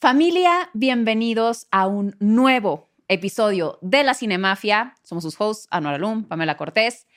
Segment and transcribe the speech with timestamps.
[0.00, 4.94] Familia, bienvenidos a un nuevo episodio de La Cinemafia.
[5.02, 7.08] Somos sus hosts, Anuar Alum, Pamela Cortés.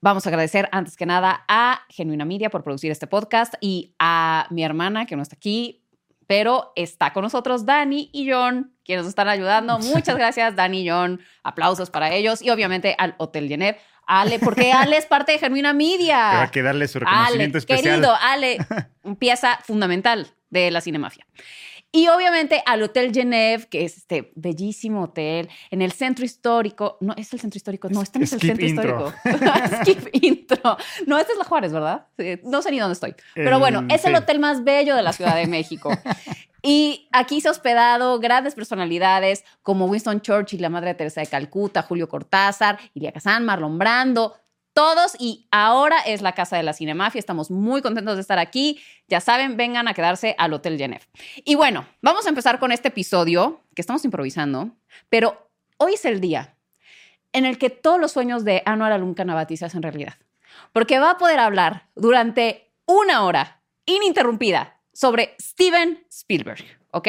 [0.00, 4.48] Vamos a agradecer antes que nada a Genuina Media por producir este podcast y a
[4.50, 5.84] mi hermana que no está aquí,
[6.26, 9.78] pero está con nosotros Dani y John, quienes nos están ayudando.
[9.94, 11.20] Muchas gracias, Dani y John.
[11.44, 13.78] Aplausos para ellos y obviamente al Hotel Genet.
[14.08, 16.40] Ale, porque Ale es parte de Genuina Media.
[16.42, 17.94] Hay que darle su reconocimiento Ale, especial.
[17.94, 18.58] Querido, Ale,
[19.20, 21.24] pieza fundamental de la cinemafia.
[21.92, 26.98] Y obviamente al Hotel Genève, que es este bellísimo hotel en el centro histórico.
[27.00, 27.88] No, es el centro histórico.
[27.88, 29.12] No, este no es el centro intro.
[29.24, 29.76] histórico.
[29.82, 30.76] Skip intro.
[31.06, 32.06] No, este es la Juárez, ¿verdad?
[32.44, 33.14] No sé ni dónde estoy.
[33.34, 35.90] Pero bueno, es el hotel más bello de la Ciudad de México.
[36.62, 41.82] Y aquí se ha hospedado grandes personalidades como Winston Churchill, la Madre Teresa de Calcuta,
[41.82, 44.36] Julio Cortázar, Ilia Kazan, Marlon Brando,
[44.72, 45.16] todos.
[45.18, 47.18] Y ahora es la casa de la Cinemafia.
[47.18, 48.80] Estamos muy contentos de estar aquí.
[49.08, 51.02] Ya saben, vengan a quedarse al Hotel Genève.
[51.44, 54.76] Y bueno, vamos a empezar con este episodio que estamos improvisando,
[55.08, 56.56] pero hoy es el día
[57.32, 60.14] en el que todos los sueños de Anwar Alun Kanabati se hacen realidad.
[60.72, 67.08] Porque va a poder hablar durante una hora ininterrumpida sobre Steven Spielberg, ¿ok?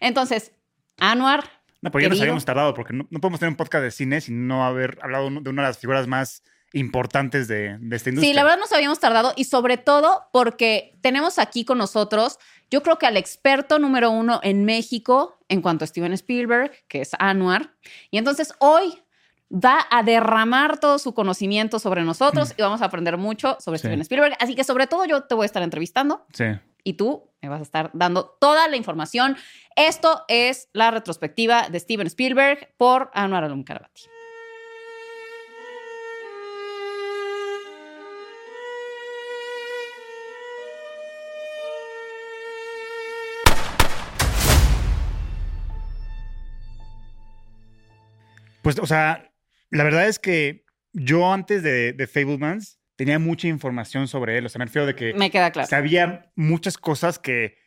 [0.00, 0.52] Entonces,
[0.98, 1.44] Anwar,
[1.80, 4.20] No, pues ya nos habíamos tardado porque no, no podemos tener un podcast de cine
[4.20, 6.42] sin no haber hablado de una de las figuras más
[6.74, 8.30] importantes de, de esta industria.
[8.30, 12.38] Sí, la verdad nos habíamos tardado y sobre todo porque tenemos aquí con nosotros,
[12.70, 17.00] yo creo que al experto número uno en México en cuanto a Steven Spielberg, que
[17.02, 17.72] es Anwar.
[18.10, 19.00] Y entonces hoy
[19.52, 23.80] va a derramar todo su conocimiento sobre nosotros y vamos a aprender mucho sobre Mm.
[23.80, 23.86] Sí.
[23.86, 24.36] Steven Spielberg.
[24.40, 26.44] Así que sobre todo yo te voy a estar entrevistando Sí.
[26.82, 29.36] y tú me vas a estar dando toda la información.
[29.76, 34.02] Esto es la retrospectiva de Steven Spielberg por Anwar Alum Karabati.
[48.64, 49.30] Pues, o sea,
[49.70, 54.46] la verdad es que yo antes de, de Fablemans tenía mucha información sobre él.
[54.46, 55.68] O sea, me refiero de que Me queda claro.
[55.68, 57.58] sabía muchas cosas que,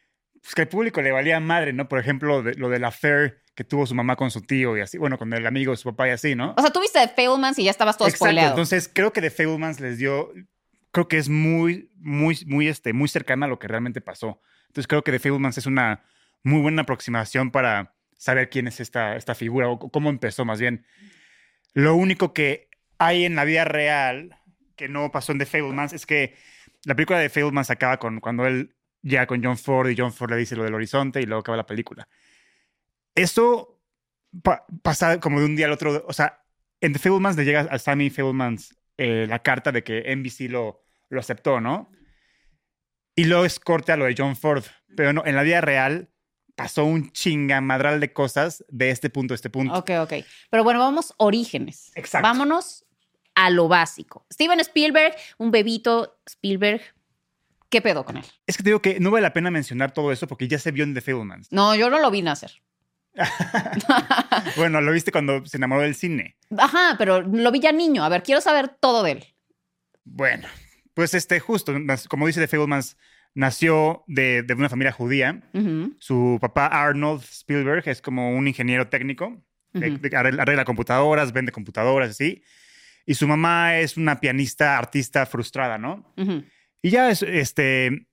[0.41, 1.87] pues, que al público le valía madre, ¿no?
[1.87, 4.97] Por ejemplo, de, lo del affair que tuvo su mamá con su tío y así,
[4.97, 6.53] bueno, con el amigo de su papá y así, ¿no?
[6.57, 8.25] O sea, tú viste de Fablemans y ya estabas todo Exacto.
[8.25, 8.49] spoileado.
[8.49, 10.31] Entonces, creo que The Fablemans les dio,
[10.91, 14.41] creo que es muy, muy, muy, este, muy cercana a lo que realmente pasó.
[14.67, 16.03] Entonces, creo que The Fablemans es una
[16.43, 20.85] muy buena aproximación para saber quién es esta, esta figura o cómo empezó más bien.
[21.73, 24.35] Lo único que hay en la vida real
[24.75, 26.35] que no pasó en The Fablemans es que
[26.85, 30.31] la película de Fablemans acaba con cuando él llega con John Ford y John Ford
[30.31, 32.07] le dice lo del horizonte y luego acaba la película.
[33.15, 33.81] Eso
[34.43, 36.03] pa- pasa como de un día al otro.
[36.07, 36.43] O sea,
[36.81, 40.83] en The Fablemans le llega a Sammy Fablemans eh, la carta de que NBC lo,
[41.09, 41.91] lo aceptó, ¿no?
[43.15, 44.63] Y luego es corte a lo de John Ford.
[44.95, 46.09] Pero no, en la vida real
[46.57, 49.75] pasó un chingamadral de cosas de este punto a este punto.
[49.75, 50.13] Ok, ok.
[50.49, 51.91] Pero bueno, vamos orígenes.
[51.93, 52.27] Exacto.
[52.27, 52.83] Vámonos
[53.35, 54.25] a lo básico.
[54.33, 56.81] Steven Spielberg, un bebito Spielberg.
[57.69, 58.25] ¿Qué pedo con él?
[58.47, 60.71] Es que te digo que no vale la pena mencionar todo eso porque ya se
[60.71, 61.51] vio en The Fablemans.
[61.51, 62.51] No, yo no lo vi nacer.
[64.57, 66.37] bueno, lo viste cuando se enamoró del cine.
[66.57, 68.03] Ajá, pero lo vi ya niño.
[68.03, 69.25] A ver, quiero saber todo de él.
[70.05, 70.47] Bueno,
[70.95, 71.71] pues este, justo,
[72.09, 72.97] como dice The Fablemans,
[73.37, 75.41] nació de, de una familia judía.
[75.99, 79.41] Su papá Arnold Spielberg es como un ingeniero técnico,
[79.73, 82.41] de- arregla, arregla computadoras, vende computadoras, así.
[83.05, 86.13] Y su mamá es una pianista, artista frustrada, ¿no?
[86.81, 88.07] Y ya es, este,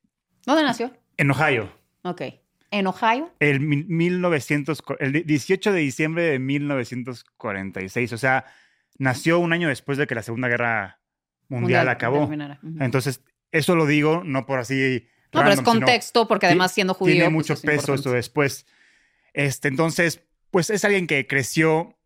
[0.45, 0.93] ¿Dónde nació?
[1.17, 2.23] en Ohio, Ok.
[2.71, 3.33] ¿En Ohio?
[3.41, 8.13] el, mil- 1900, el 18 de diciembre de 1946.
[8.13, 8.45] O sea,
[8.99, 11.01] nació un año después de que la Segunda Guerra
[11.49, 12.21] Mundial, acabó.
[12.21, 12.59] terminara.
[12.63, 12.77] Ujú.
[12.81, 15.07] Entonces, eso lo digo no por así.
[15.35, 17.15] No, pero es contexto, porque además siendo judío.
[17.15, 18.01] Tiene pues, mucho es peso importante.
[18.01, 18.67] eso después.
[19.33, 21.99] Este, entonces, pues es alguien que creció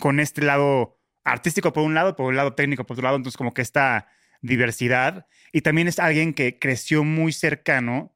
[0.00, 3.36] con este lado artístico por un lado, por un lado técnico por otro lado, entonces
[3.36, 4.08] como que esta
[4.42, 5.26] diversidad.
[5.52, 8.14] Y también es alguien que creció muy cercano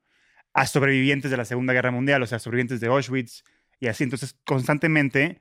[0.53, 3.45] a sobrevivientes de la Segunda Guerra Mundial, o sea, sobrevivientes de Auschwitz
[3.79, 4.05] y así.
[4.05, 5.41] Entonces, constantemente,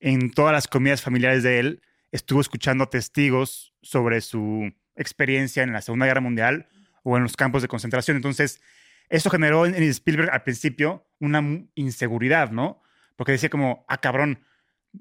[0.00, 1.82] en todas las comidas familiares de él,
[2.12, 6.68] estuvo escuchando testigos sobre su experiencia en la Segunda Guerra Mundial
[7.02, 8.16] o en los campos de concentración.
[8.16, 8.60] Entonces,
[9.08, 11.42] eso generó en, Spielberg al principio una
[11.74, 12.82] inseguridad, ¿no?
[13.16, 14.44] Porque decía como, ah, cabrón,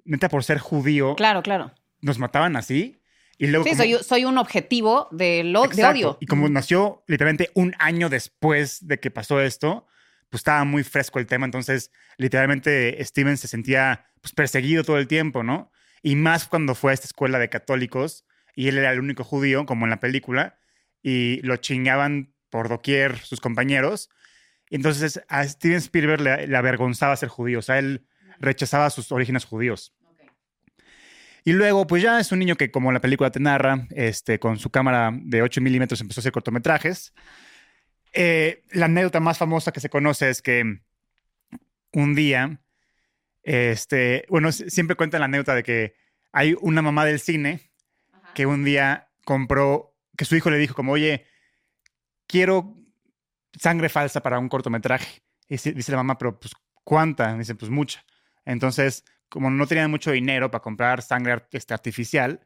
[0.06, 1.72] neta por ser judío, Claro, claro.
[2.02, 3.02] nos mataban así.
[3.38, 5.92] Y luego Sí, como- soy, soy un objetivo de, lo, de Exacto.
[5.92, 6.18] odio.
[6.22, 9.86] Y como nació literalmente un año después de que pasó esto,
[10.30, 11.46] pues estaba muy fresco el tema.
[11.46, 15.72] Entonces, literalmente Steven se sentía pues, perseguido todo el tiempo, ¿no?
[16.02, 19.66] Y más cuando fue a esta escuela de católicos y él era el único judío,
[19.66, 20.58] como en la película,
[21.02, 24.10] y lo chingaban por doquier sus compañeros.
[24.70, 28.06] Entonces a Steven Spielberg le, le avergonzaba ser judío, o sea, él
[28.40, 29.94] rechazaba sus orígenes judíos.
[31.48, 34.60] Y luego, pues ya es un niño que, como la película te narra, este, con
[34.60, 37.14] su cámara de 8 milímetros empezó a hacer cortometrajes.
[38.12, 40.82] Eh, la anécdota más famosa que se conoce es que
[41.94, 42.60] un día,
[43.44, 45.94] este, bueno, siempre cuentan la anécdota de que
[46.34, 47.72] hay una mamá del cine
[48.36, 51.26] que un día compró, que su hijo le dijo como, oye,
[52.28, 52.76] quiero
[53.58, 55.22] sangre falsa para un cortometraje.
[55.48, 56.54] Y dice, la mamá, pero pues,
[56.84, 57.34] ¿cuánta?
[57.38, 58.04] Dice, pues mucha.
[58.44, 62.46] Entonces, como no tenían mucho dinero para comprar sangre este, artificial,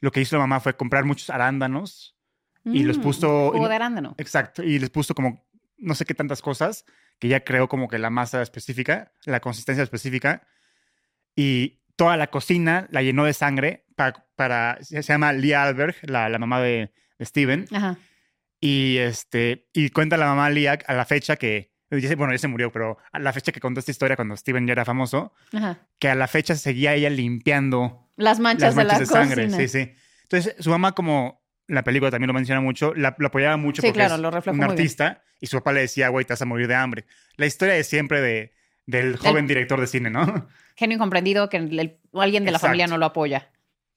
[0.00, 2.16] lo que hizo la mamá fue comprar muchos arándanos
[2.64, 4.14] y los Mm, puso- Jugo de arándano.
[4.18, 5.44] Exacto, y les puso como
[5.78, 6.84] no sé qué tantas cosas,
[7.18, 10.46] que ya creó como que la masa específica, la consistencia específica,
[11.34, 16.28] y toda la cocina la llenó de sangre pa- para, se llama Lia Alberg, la,
[16.30, 17.98] la mamá de, de Steven, Ajá.
[18.60, 21.72] y, este, y cuenta la mamá Lia a la fecha que,
[22.16, 24.72] bueno, ya se murió, pero a la fecha que contó esta historia cuando Steven ya
[24.72, 25.78] era famoso, Ajá.
[25.98, 29.44] que a la fecha seguía ella limpiando Las manchas, las manchas de de, la sangre.
[29.46, 29.58] cocina.
[29.58, 29.92] Sí, sí.
[30.22, 33.88] Entonces, su mamá, como la película también lo menciona mucho, la, lo apoyaba mucho Sí,
[33.88, 34.70] porque claro, es lo un muy bien.
[34.70, 37.04] artista y su papá le decía, güey, te vas a morir de hambre.
[37.36, 38.52] La historia es siempre de,
[38.86, 40.48] del joven director de cine, ¿no?
[40.76, 42.68] Genio incomprendido que el- el- alguien de la Exacto.
[42.68, 43.50] familia no lo apoya.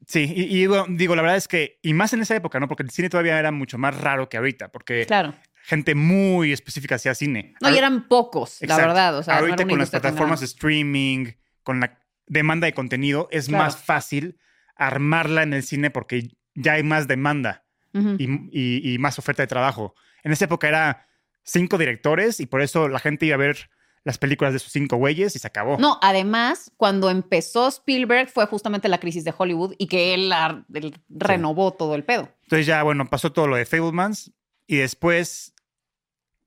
[0.07, 2.67] Sí, y, y digo, digo, la verdad es que, y más en esa época, ¿no?
[2.67, 5.33] Porque el cine todavía era mucho más raro que ahorita, porque Claro.
[5.63, 7.55] gente muy específica hacía cine.
[7.61, 8.87] No, y eran pocos, la Exacto.
[8.87, 9.17] verdad.
[9.17, 11.27] O sea, ahorita con las plataformas de streaming,
[11.63, 13.63] con la demanda de contenido, es Claro.
[13.65, 14.37] más fácil
[14.75, 17.65] armarla en el cine porque ya hay más demanda.
[17.95, 19.93] Y- y más oferta de trabajo.
[20.23, 21.05] En esa época era
[21.43, 23.69] cinco directores y por eso la gente iba a ver
[24.05, 25.77] las películas de sus cinco güeyes y se acabó.
[25.79, 30.65] No, además, cuando empezó Spielberg fue justamente la crisis de Hollywood y que él, la-
[30.73, 32.29] él renovó todo el pedo.
[32.43, 34.31] Entonces ya, bueno, pasó todo lo de Fablemans
[34.67, 35.53] y después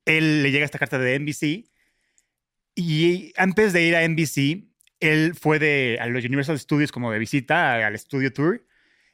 [0.04, 1.70] él le llega esta carta de NBC
[2.74, 4.68] y antes de ir a NBC,
[5.00, 8.66] él fue de, a los Universal Studios como de visita al Studio Tour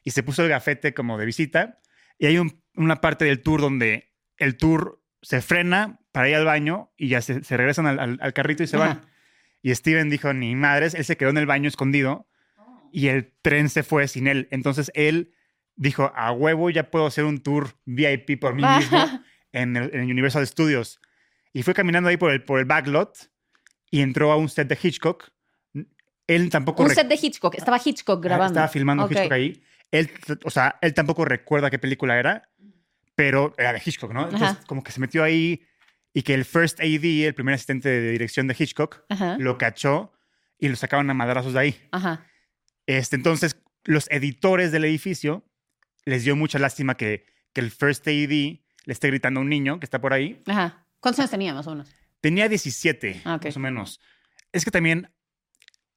[0.03, 1.81] y se puso el gafete como de visita
[2.19, 6.45] y hay un- una parte del tour donde el tour se frena para ir al
[6.45, 8.87] baño y ya se, se regresan al, al- al carrito y se Ajá.
[8.87, 9.07] van.
[9.63, 12.29] Y Steven dijo, ni madres, él se quedó en el baño escondido
[12.93, 14.49] y el tren se fue sin él.
[14.51, 15.33] Entonces él
[15.77, 18.99] dijo, a huevo ya puedo hacer un tour VIP por mí mismo
[19.53, 21.01] en el, en Universal Studios.
[21.53, 23.31] Y fue caminando ahí por el, por el backlot
[23.91, 25.31] y entró a un set de Hitchcock.
[26.27, 26.83] Él tampoco...
[26.83, 27.55] Un set de Hitchcock.
[27.55, 28.53] Estaba Hitchcock Ajá, grabando.
[28.55, 29.09] Estaba filmando.
[29.11, 29.63] Hitchcock ahí.
[29.91, 30.11] Él,
[30.45, 32.49] o sea, él tampoco recuerda qué película era,
[33.15, 34.25] pero era de Hitchcock, ¿no?
[34.25, 34.61] Entonces, Ajá.
[34.67, 35.63] como que se metió ahí
[36.15, 39.37] y que el first AD, el primer asistente de dirección de Hitchcock, Ajá.
[39.39, 40.13] lo cachó
[40.59, 41.89] y lo sacaban a madrazos de ahí.
[41.93, 42.27] Ajá.
[42.87, 45.45] Este, entonces, los editores del edificio
[46.05, 49.79] les dio mucha lástima que, que el first AD le esté gritando a un niño
[49.81, 50.43] que está por ahí.
[50.47, 50.87] Ajá.
[51.01, 51.95] ¿Cuántos años tenía más o menos?
[52.21, 53.45] Tenía 17, Ah, ok.
[53.47, 54.01] más o menos.
[54.53, 55.11] Es que también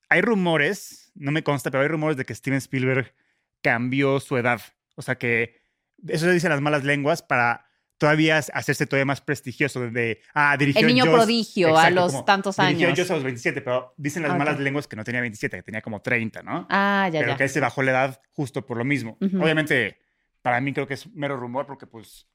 [0.10, 3.14] hay rumores, no me consta, pero hay rumores de que Steven Spielberg
[3.62, 4.62] cambió su edad.
[4.96, 5.62] O sea que
[6.08, 7.66] eso dicen las malas lenguas para
[7.98, 9.90] todavía hacerse todavía más prestigioso.
[9.90, 13.00] De, ah, dirigió El niño prodigio a los como tantos Dirigió años.
[13.00, 15.82] Jaws a los 27, pero dicen las malas lenguas que no tenía 27, que tenía
[15.82, 16.68] como 30, ¿no?
[16.70, 17.38] Ah, ya, pero ya.
[17.38, 19.18] que se bajó la edad justo por lo mismo.
[19.22, 19.98] Obviamente,
[20.42, 22.28] para mí creo que es mero rumor porque pues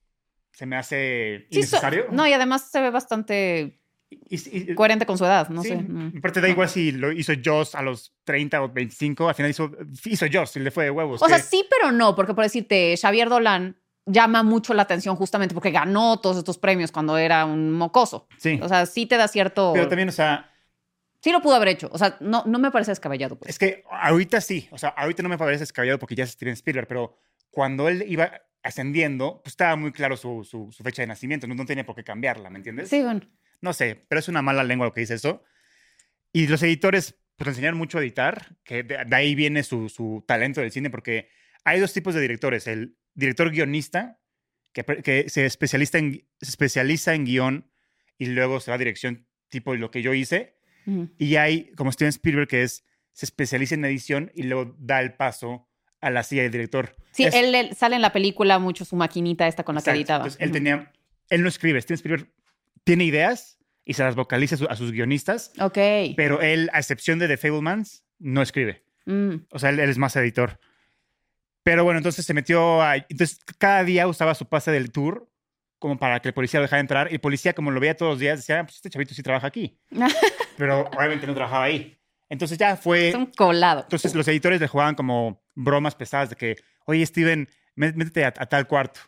[0.53, 2.07] se me hace Sí, so- innecesario.
[2.11, 3.81] no, y además se ve bastante
[4.11, 5.77] Y- y- coherente con su edad, no sí, sé.
[5.77, 6.15] Mm.
[6.19, 9.71] Aparte da igual si lo hizo Joss a los 30 o 25, al final hizo,
[10.05, 11.23] hizo Joss y le fue de huevos.
[11.23, 15.15] O sea, que- sí, pero no, porque por decirte, Xavier Dolan llama mucho la atención
[15.15, 18.27] justamente porque ganó todos estos premios cuando era un mocoso.
[18.39, 18.59] sí.
[18.63, 19.73] O sea, sí te da cierto...
[19.75, 20.47] Pero también, o sea,
[21.23, 21.91] Sí lo pudo haber hecho.
[21.93, 23.37] O sea, no, no me parece descabellado.
[23.39, 23.51] Pues.
[23.51, 26.55] es que ahorita sí, o sea, ahorita no me parece descabellado porque ya es Steven
[26.55, 27.19] Spielberg, pero
[27.51, 28.33] cuando él iba
[28.63, 31.95] ascendiendo, pues estaba muy claro su, su- su fecha de nacimiento, no, no tenía por
[31.95, 32.89] qué cambiarla, ¿me entiendes?
[32.89, 33.21] Sí, bueno.
[33.61, 35.43] No sé, pero es una mala lengua lo que dice eso.
[36.33, 40.25] Y los editores, pues enseñaron mucho a editar, que de, de ahí viene su, su
[40.27, 41.29] talento del cine, porque
[41.65, 42.67] hay dos tipos de directores.
[42.67, 44.19] El director guionista,
[44.73, 47.71] que, que se, especializa en, se especializa en guion
[48.19, 50.57] y luego se va a dirección, tipo lo que yo hice.
[50.87, 51.11] Ujú.
[51.19, 55.15] Y hay, como Steven Spielberg, que es, se especializa en edición y luego da el
[55.15, 55.69] paso
[56.01, 56.95] a la silla del director.
[57.11, 59.91] Sí, Es- él, él sale en la película mucho su maquinita esta con la que
[59.91, 59.99] Exacto.
[60.01, 60.25] editaba.
[60.25, 60.93] Entonces, él tenía,
[61.29, 62.31] él no escribe, Steven Spielberg
[62.85, 65.79] tiene ideas y se las vocaliza a, su- a sus guionistas Ok.
[66.17, 68.85] pero él, a excepción de The Fablemans, no escribe.
[69.07, 69.35] Mm.
[69.51, 70.59] O sea, él, él es más editor.
[71.63, 72.97] Pero bueno, entonces se metió a...
[72.97, 75.29] Entonces, cada día usaba su pase del tour
[75.79, 77.09] como para que el policía lo dejara entrar.
[77.11, 79.23] Y el policía, como lo veía todos los días, decía, "Ah, pues este chavito sí
[79.23, 79.79] trabaja aquí.
[80.57, 81.97] Pero obviamente no trabajaba ahí.
[82.29, 83.09] Entonces ya fue...
[83.09, 83.83] es un colado.
[83.83, 86.57] Entonces los editores le jugaban como bromas pesadas de que,
[86.87, 89.01] oye, Steven, mé- métete a, a tal cuarto.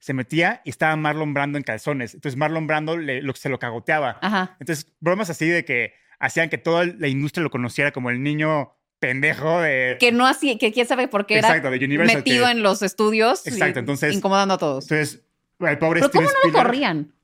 [0.00, 2.14] Se metía y estaba Marlon Brando en calzones.
[2.14, 4.18] Entonces Marlon Brando le- lo, se lo cagoteaba.
[4.20, 4.56] Ajá.
[4.58, 8.74] Entonces, bromas así de que hacían que toda la industria lo conociera como el niño
[8.98, 9.96] pendejo de...
[10.00, 12.16] Que no así, que quién sabe por qué era Exacto, de Universal.
[12.18, 13.46] metido que- en los estudios.
[13.46, 14.84] y Exacto, entonces- Incomodando a todos.
[14.90, 15.22] Entonces,
[15.60, 17.14] el pobre Pero ¿cómo Steven no lo corrían?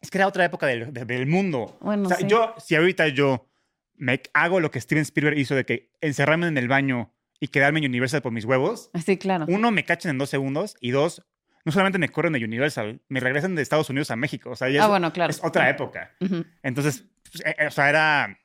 [0.00, 1.76] Es que era otra época del, de- del mundo.
[1.80, 2.26] Bueno, o sea, sí.
[2.28, 3.48] yo, si ahorita yo
[3.96, 7.78] me hago lo que Steven Spielberg hizo de que encerrarme en el baño y quedarme
[7.80, 9.46] en Universal por mis huevos, Sí, claro.
[9.48, 11.22] uno, me cachan en dos segundos y dos,
[11.66, 14.50] no solamente me corren de Universal, me regresan de Estados Unidos a México.
[14.50, 15.30] O sea, ya Ah, es, bueno, claro.
[15.32, 16.14] es otra época.
[16.62, 18.38] Entonces, pues, eh, eh, o sea, era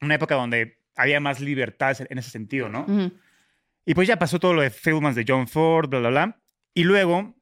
[0.00, 2.86] una época donde había más libertad en ese sentido, ¿no?
[3.84, 4.70] Y pues ya pasó todo lo de
[5.14, 6.40] de John Ford, bla, bla, bla.
[6.74, 7.36] Y luego,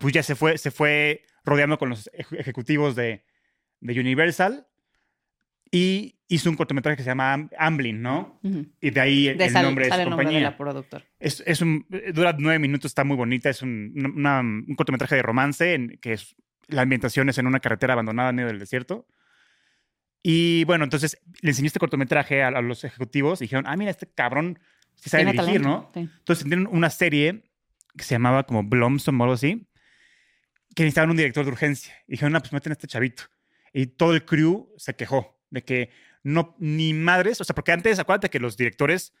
[0.00, 3.24] pues ya se fue, se fue rodeando con los eje- ejecutivos de,
[3.80, 4.66] de Universal
[5.70, 8.40] y hizo un cortometraje que se llama Am- Amblin, ¿no?
[8.80, 10.40] Y de ahí el, De sal- nombre de su nombre de compañía.
[10.40, 11.04] la productora.
[11.18, 13.48] Es, es un, dura nueve minutos, está muy bonita.
[13.50, 16.36] Es un, una- un cortometraje de romance en, que es,
[16.68, 19.06] la ambientación es en una carretera abandonada en medio del desierto.
[20.22, 23.90] Y bueno, entonces le enseñé este cortometraje a, a los ejecutivos y dijeron, ah, mira,
[23.90, 24.58] este cabrón
[24.96, 26.02] sí sabe Tiene dirigir, talento, ¿no?
[26.02, 26.10] sí.
[26.18, 27.44] Entonces tienen una serie
[27.96, 29.66] que se llamaba como Blomsom o algo así,
[30.74, 31.94] que necesitaban un director de urgencia.
[32.06, 33.24] Y dijeron, no, pues meten a este chavito.
[33.72, 35.90] Y todo el crew se quejó de que
[36.22, 39.12] no, ni madres, o sea, porque antes, acuérdate que los directores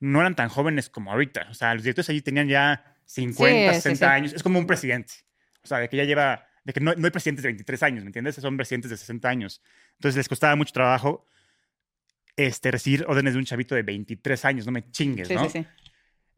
[0.00, 1.48] no eran tan jóvenes como ahorita.
[1.50, 4.04] O sea, los directores allí tenían ya 50, Sí, sí, 60 sí.
[4.12, 4.32] años.
[4.32, 5.12] Es como un presidente.
[5.62, 8.04] O sea, de que ya lleva, de que no, no hay presidentes de 23 años,
[8.04, 8.34] ¿me entiendes?
[8.36, 9.62] Son presidentes de 60 años.
[9.94, 11.26] Entonces les costaba mucho trabajo
[12.36, 15.44] este, recibir órdenes de un chavito de 23 años, no me chingues, Sí, ¿no?
[15.48, 15.66] sí, sí.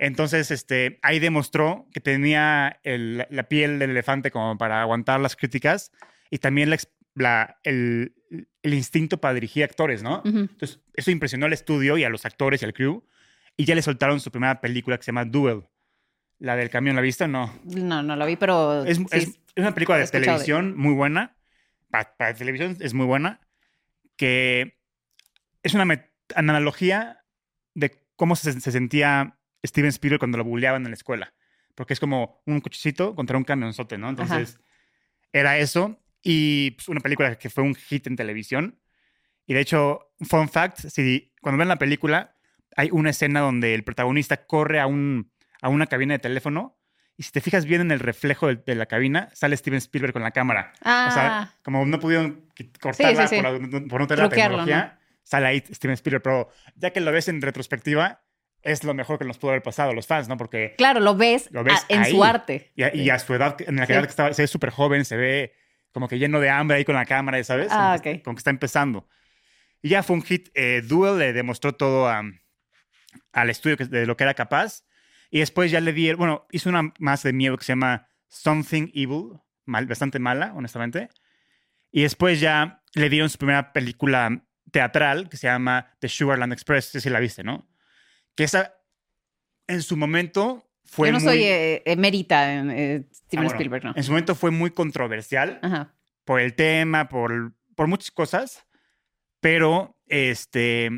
[0.01, 5.35] Entonces, este, ahí demostró que tenía el- la piel del elefante como para aguantar las
[5.35, 5.91] críticas
[6.31, 6.79] y también la
[7.19, 8.15] la- el,
[8.63, 10.23] el instinto para dirigir actores, ¿no?
[10.25, 13.03] Entonces, eso impresionó al estudio y a los actores y al crew
[13.57, 15.65] y ya le soltaron su primera película que se llama Duel.
[16.39, 17.53] La del camión, ¿la viste no?
[17.65, 18.85] No, no lo vi, pero.
[18.85, 21.37] Es, sí, es- es una película de televisión muy buena.
[21.91, 23.41] Pa- Para, televisión es muy buena.
[24.17, 24.79] Que
[25.63, 25.85] es una
[26.37, 27.25] analogía
[27.75, 31.35] de cómo se, se sentía Steven Spielberg cuando lo bulleaban en la escuela.
[31.75, 34.09] Porque es como un cochecito contra un camionzote, ¿no?
[34.11, 34.59] Entonces,
[35.33, 35.99] era eso.
[36.23, 38.79] Y pues, una película que fue un hit en televisión.
[39.47, 42.35] Y de hecho, fun fact, si cuando ven la película,
[42.77, 45.33] hay una escena donde el protagonista corre a, un,
[45.63, 46.79] a una cabina de teléfono
[47.17, 50.13] y si te fijas bien en el reflejo de, de la cabina, sale Steven Spielberg
[50.13, 50.73] con la cámara.
[50.85, 52.47] Ah, O sea, como no pudieron
[52.81, 53.43] cortarla sí, sí.
[53.43, 56.23] Por, la- por no tener la Truquearlo, tecnología, sale ahí Steven Spielberg.
[56.23, 58.23] Pero ya que lo ves en retrospectiva,
[58.63, 60.37] es lo mejor que nos pudo haber pasado a los fans, ¿no?
[60.37, 62.11] Porque claro, lo ves, Lo ves a- en ahí.
[62.13, 62.71] su arte.
[62.77, 63.11] y a, y Sí.
[63.11, 63.93] a su edad, en la Sí.
[63.95, 65.55] edad que estaba, se ve súper joven, se ve
[65.93, 67.69] como que lleno de hambre ahí con la cámara, ¿sabes?
[67.71, 68.23] Ah, como, que, ok.
[68.25, 69.09] como que está empezando.
[69.83, 70.49] Y ya fue un hit.
[70.55, 72.23] Eh, Duel le demostró todo a-
[73.33, 74.85] al estudio que- de lo que era capaz.
[75.31, 78.91] Y después ya le di, bueno, hizo una más de miedo que se llama Something
[78.95, 81.09] Evil, mal, bastante mala, honestamente.
[81.91, 86.87] Y después ya le dieron su primera película teatral que se llama The Sugarland Express,
[86.91, 87.69] si la viste, ¿no?
[88.35, 88.75] Que esa,
[89.67, 91.29] en su momento, fue Yo no muy...
[91.29, 93.93] soy eh, en eh, Ah, Steven bueno, Spielberg, ¿no?
[93.95, 95.95] En su momento fue muy controversial Ajá.
[96.25, 98.67] por el tema, por, por muchas cosas,
[99.41, 100.91] pero este,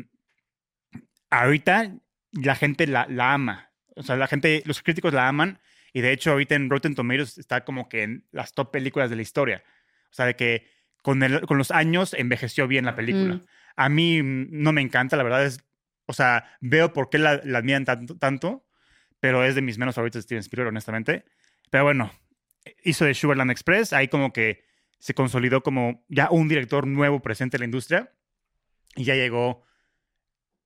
[1.29, 1.93] ahorita
[2.31, 3.71] la gente la, la ama.
[3.95, 5.59] O sea, la gente, los críticos la aman
[5.93, 9.17] y de hecho ahorita en Rotten Tomatoes está como que en las top películas de
[9.17, 9.63] la historia.
[10.09, 10.67] O sea, de que
[11.01, 13.35] con, el- con los años envejeció bien la película.
[13.35, 13.45] Mm.
[13.75, 15.63] A mí no me encanta, la verdad es,
[16.05, 18.65] o sea, veo por qué la, la admiran tanto, tanto,
[19.21, 21.23] pero es de mis menos favoritos de Steven Spielberg, honestamente.
[21.69, 22.11] Pero bueno,
[22.83, 24.65] hizo de Sugarland Express, ahí como que
[24.99, 28.11] se consolidó como ya un director nuevo presente en la industria
[28.95, 29.63] y ya llegó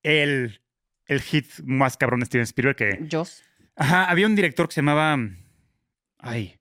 [0.03, 0.61] el,
[1.05, 3.07] el hit más cabrón de Steven Spielberg que...
[3.11, 3.43] Joss.
[3.75, 5.17] Ajá, había un director que se llamaba...
[6.17, 6.57] Ay,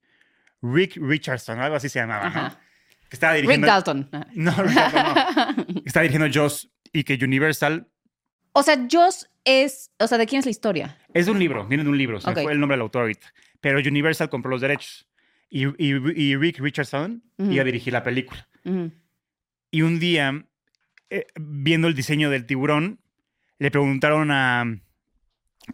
[0.61, 2.61] Rick Richardson, algo así se llamaba.
[3.09, 3.67] Que estaba Rick dirigiendo...
[3.69, 4.09] Dalton.
[4.13, 4.27] Ajá.
[4.35, 5.67] No, Rick Dalton no.
[5.67, 7.89] Que estaba dirigiendo Joss y que Universal...
[8.55, 9.91] o sea, Joss es.
[9.99, 10.97] O sea, ¿de quién es la historia?
[11.13, 12.43] Es de un libro, viene de un libro, se me Ok.
[12.45, 13.33] fue el nombre del autor ahorita.
[13.61, 15.07] Pero Universal compró los derechos.
[15.51, 18.49] Y, y- y Rick Richardson iba a dirigir la película.
[19.71, 20.47] Y un día,
[21.11, 23.01] eh, viendo el diseño del tiburón,
[23.59, 24.65] le preguntaron a,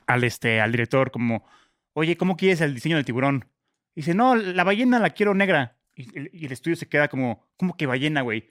[0.06, 1.46] al, este, al director como,
[1.94, 3.46] oye, ¿cómo quieres el diseño del tiburón?
[3.94, 5.76] Y dice, no, la ballena la quiero negra.
[5.96, 8.50] Y, el- y el estudio se queda como, ¿cómo que ballena, güey?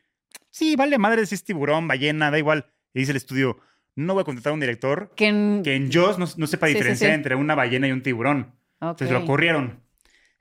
[0.49, 2.71] Sí, vale madre si es tiburón, ballena, da igual.
[2.93, 3.59] Y dice el estudio,
[3.99, 6.67] no voy a contratar a un director Que en- que en Jaws no, no sepa
[6.67, 7.15] Sí, diferenciar sí.
[7.15, 8.55] entre una ballena y un tiburón.
[8.81, 9.81] Entonces lo corrieron.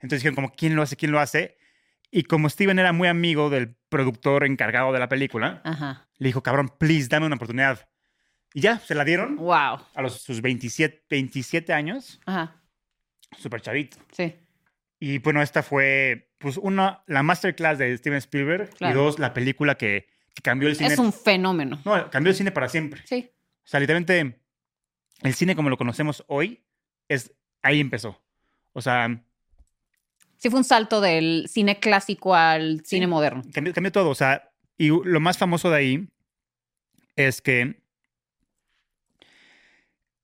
[0.01, 0.95] Entonces dijeron como, ¿quién lo hace?
[0.95, 1.57] ¿Quién lo hace?
[2.11, 6.07] Y como Steven era muy amigo del productor encargado de la película, Ajá.
[6.17, 7.87] le dijo, cabrón, please, dame una oportunidad.
[8.53, 9.79] Y ya, se la dieron Wow.
[9.93, 12.55] a los, sus 27, 27 años, Ajá.
[13.37, 13.97] súper chavito.
[14.11, 14.35] Sí.
[14.99, 18.93] Y bueno, esta fue, pues, una, la masterclass de Steven Spielberg Claro.
[18.99, 20.93] y dos, la película que, que cambió el cine.
[20.93, 21.79] Es un fenómeno.
[21.85, 23.01] No, cambió el cine para siempre.
[23.05, 23.29] Sí.
[23.69, 24.41] O sea, literalmente,
[25.21, 26.63] el cine como lo conocemos hoy,
[27.07, 28.19] es, ahí empezó.
[28.73, 29.23] O sea,
[30.37, 33.43] Sí fue un salto del cine clásico al cine moderno.
[33.53, 34.09] cambió, cambió todo.
[34.09, 36.09] O sea, y lo más famoso de ahí
[37.15, 37.79] es que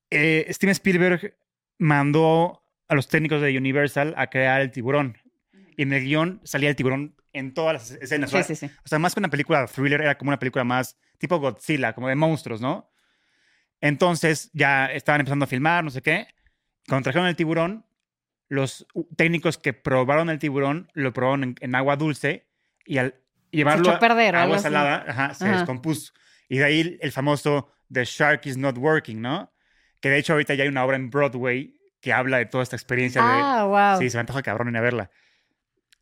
[0.09, 1.37] eh, Steven Spielberg
[1.77, 5.19] mandó a los técnicos de Universal a crear el tiburón.
[5.77, 8.31] Y en el guion salía el tiburón en todas las escenas.
[8.31, 8.65] Sí, o, sí, sí.
[8.65, 12.07] o sea, más que una película thriller, era como una película más tipo Godzilla, como
[12.07, 12.89] de monstruos, ¿no?
[13.81, 16.27] Entonces ya estaban empezando a filmar, no sé qué.
[16.87, 17.85] Cuando trajeron el tiburón,
[18.47, 22.47] los técnicos que probaron el tiburón lo probaron en, en agua dulce
[22.85, 23.15] y al
[23.51, 25.53] llevarlo a perder, a agua salada, ajá, se Ajá.
[25.53, 26.13] descompuso.
[26.47, 29.51] Y de ahí el famoso The Shark is not working, ¿no?
[29.99, 32.75] Que de hecho ahorita ya hay una obra en Broadway que habla de toda esta
[32.75, 33.41] experiencia de...
[33.43, 33.99] Ah, wow.
[33.99, 35.09] Sí, se me antoja cabrón ir a verla.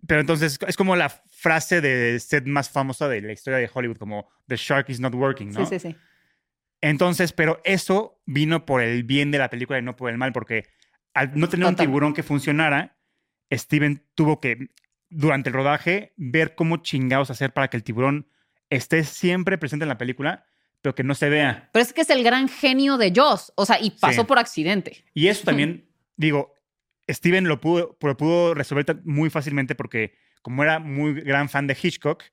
[0.06, 3.98] Pero entonces es como la frase de set más famosa de la historia de Hollywood,
[3.98, 5.66] como The Shark is not working, ¿no?
[5.66, 5.98] sí, sí, sí.
[6.84, 10.34] Entonces, pero eso vino por el bien de la película y no por el mal,
[10.34, 10.66] porque
[11.14, 12.98] al no tener un tiburón que funcionara,
[13.50, 14.68] Steven tuvo que,
[15.10, 18.28] durante el rodaje, ver cómo chingados hacer para que el tiburón
[18.70, 20.46] esté siempre presente en la película,
[20.82, 21.70] pero que no se vea.
[21.72, 23.54] Pero es que es el gran genio de Joss.
[23.56, 24.28] O sea, y pasó Sí.
[24.28, 25.06] por accidente.
[25.14, 25.86] Y eso también,
[26.18, 26.54] digo,
[27.10, 31.78] Steven lo pudo, lo pudo resolver muy fácilmente porque, como era muy gran fan de
[31.82, 32.24] Hitchcock,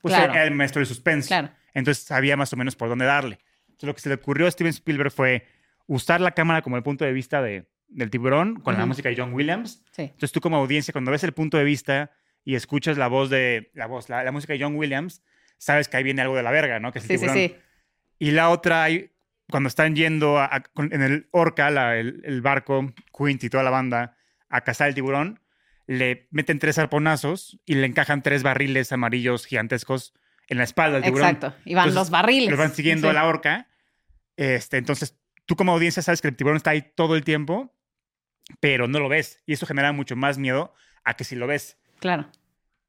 [0.00, 0.32] pues Claro.
[0.32, 1.28] era el maestro del suspense.
[1.28, 1.50] Claro.
[1.74, 3.38] Entonces sabía más o menos por dónde darle.
[3.82, 5.46] Lo que se le ocurrió a Steven Spielberg fue
[5.86, 9.16] usar la cámara como el punto de vista de, del tiburón con la música de
[9.16, 9.82] John Williams.
[9.92, 10.02] Sí.
[10.02, 12.10] Entonces tú como audiencia, cuando ves el punto de vista
[12.44, 15.22] y escuchas la voz de la voz, la, la música de John Williams,
[15.58, 16.92] sabes que ahí viene algo de la verga, ¿no?
[16.92, 17.36] Que es el Sí, sí, tiburón.
[17.36, 17.56] sí.
[18.18, 18.86] Y la otra,
[19.50, 23.50] cuando están yendo a- a- con- en el Orca, la- el, el barco, Quint y
[23.50, 24.16] toda la banda,
[24.48, 25.40] a cazar el tiburón,
[25.86, 30.14] le meten tres arponazos y le encajan tres barriles amarillos gigantescos
[30.48, 31.28] en la espalda del tiburón.
[31.28, 31.56] Exacto.
[31.64, 32.50] Y van Entonces, los barriles.
[32.50, 33.10] Los van siguiendo Sí.
[33.10, 33.66] a la orca.
[34.40, 37.74] Este, entonces, tú como audiencia sabes que el tiburón está ahí todo el tiempo,
[38.58, 39.42] pero no lo ves.
[39.44, 40.72] Y eso genera mucho más miedo
[41.04, 41.76] a que si lo ves.
[41.98, 42.26] Claro.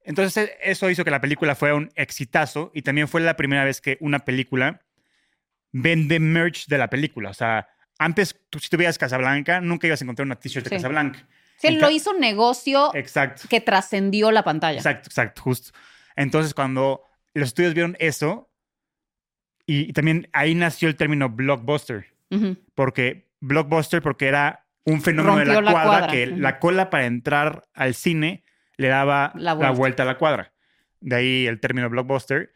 [0.04, 3.64] Entonces, e- eso hizo que la película fuera un exitazo y también fue la primera
[3.64, 4.80] vez que una película
[5.72, 7.28] vende merch de la película.
[7.30, 10.76] O sea, antes, tú, si tuvieras Casablanca, nunca ibas a encontrar una t-shirt de Sí.
[10.76, 11.26] Casablanca.
[11.58, 13.42] Sí, En lo hizo negocio Exacto.
[13.48, 14.78] que trascendió la pantalla.
[14.78, 15.78] Exacto, exacto, justo.
[16.16, 17.02] Entonces, cuando
[17.34, 18.48] los estudios vieron eso,
[19.66, 22.06] y, y también ahí nació el término blockbuster,
[22.74, 26.90] porque blockbuster, porque era un fenómeno de Rompió la la cuadra, cuadra, que la cola
[26.90, 28.44] para entrar al cine
[28.76, 30.02] le daba La la vuelta.
[30.02, 30.52] a la cuadra.
[31.00, 32.52] De ahí el término blockbuster.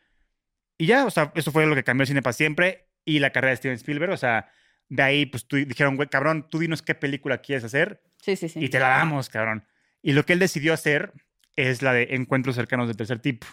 [0.78, 3.30] Y ya, o sea, eso fue lo que cambió el cine para siempre y la
[3.30, 4.12] carrera de Steven Spielberg.
[4.12, 4.48] O sea,
[4.88, 8.48] de ahí, pues tú, dijeron, güey, cabrón, tú dinos qué película quieres hacer Sí, sí,
[8.48, 8.58] sí.
[8.64, 9.64] y te la damos, cabrón.
[10.02, 11.12] Y lo que él decidió hacer
[11.54, 13.46] es la de encuentros cercanos del tercer tipo,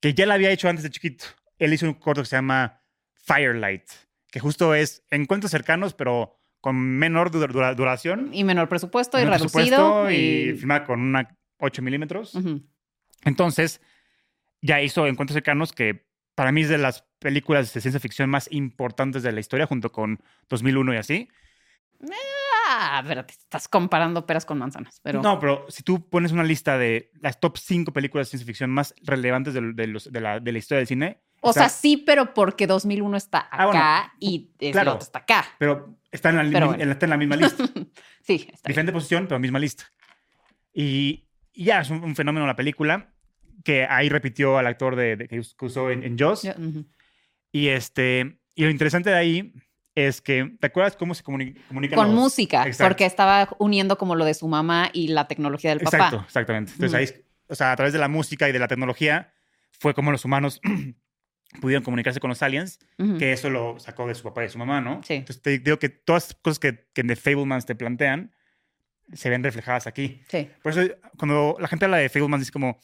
[0.00, 1.26] que ya la había hecho antes de chiquito.
[1.58, 2.82] Él hizo un corto que se llama
[3.14, 3.84] Firelight,
[4.30, 8.30] que justo es encuentros cercanos, pero con menor dura- dura- duración.
[8.32, 10.10] Y menor presupuesto y reducido.
[10.10, 12.36] y, y- filmada con una 8 milímetros.
[13.24, 13.80] Entonces,
[14.62, 18.48] ya hizo encuentros cercanos que para mí es de las películas de ciencia ficción más
[18.52, 21.28] importantes de la historia, junto con 2001 y así.
[22.68, 25.00] Ah, espérate, estás comparando peras con manzanas.
[25.02, 28.46] Pero No, pero si tú pones una lista de las top 5 películas de ciencia
[28.46, 31.68] ficción más relevantes de, de los- de la, de la historia del cine, o está-
[31.68, 34.92] sea, sí, pero porque 2001 está acá Ah, bueno, y el claro.
[34.94, 35.44] otro está acá.
[35.58, 36.92] pero está en la, Pero bueno.
[36.92, 37.64] está en la misma lista.
[38.22, 38.60] Sí, está bien.
[38.66, 39.84] Diferente posición, pero misma lista.
[40.72, 43.12] Y, y ya, es un, un fenómeno la película,
[43.64, 46.42] que ahí repitió al actor de, de- que us- que usó en, en Jaws.
[46.42, 46.86] Ya, ujú.
[47.52, 49.52] Y, este, y lo interesante de ahí
[49.94, 52.90] es que, ¿te acuerdas cómo se comuni- comunican Con los- música, Exacto.
[52.90, 55.96] porque estaba uniendo como lo de su mamá y la tecnología del papá.
[55.96, 56.72] Exacto, exactamente.
[56.72, 59.32] Entonces ahí, o sea, a través de la música y de la tecnología,
[59.78, 60.60] fue como los humanos
[61.60, 62.78] pudieron comunicarse con los aliens,
[63.18, 65.00] que eso lo sacó de su papá y de su mamá, ¿no?
[65.04, 65.14] Sí.
[65.14, 68.32] Entonces te digo que todas las cosas que, que en The Fablemans te plantean
[69.12, 70.20] se ven reflejadas aquí.
[70.28, 70.50] Sí.
[70.62, 72.80] Por eso, cuando la gente habla de Fablemans, dice como,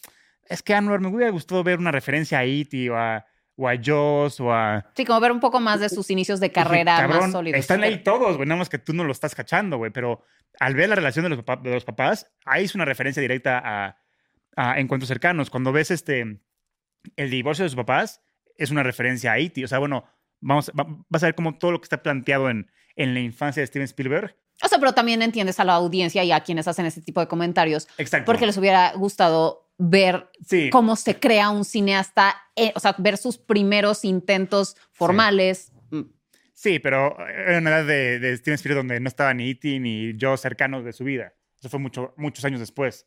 [0.48, 2.90] es que Anwar, me hubiera gustado ver una referencia a E.T.
[2.90, 4.87] o a, o a Jaws o a...
[4.96, 7.59] Sí, como ver un poco más de sus inicios de carrera "Cabrón, más sólidos.
[7.59, 9.90] Están ahí todos, güey, nada más que tú no lo estás cachando, güey.
[9.90, 10.22] Pero
[10.61, 13.61] al ver la relación de los, papá- de los papás, ahí es una referencia directa
[13.64, 13.98] a,
[14.57, 15.51] a encuentros cercanos.
[15.51, 16.40] Cuando ves este
[17.16, 18.22] el divorcio de sus papás,
[18.62, 19.64] es una referencia a E.T.
[19.64, 20.05] O sea, bueno,
[20.40, 23.61] vamos, va- vas a ver cómo todo lo que está planteado en, en la infancia
[23.61, 24.37] de Steven Spielberg.
[24.62, 27.27] O sea, pero también entiendes a la audiencia y a quienes hacen ese tipo de
[27.27, 28.27] comentarios, Exacto.
[28.27, 30.70] porque les hubiera gustado ver sí.
[30.70, 35.72] cómo se crea un cineasta, eh, o sea, ver sus primeros intentos formales.
[36.55, 39.81] Sí, pero era una edad de, de Steven Spielberg donde no estaba ni E.T.
[39.81, 41.33] ni yo cercanos de su vida.
[41.62, 43.07] Eso fue mucho, muchos años después.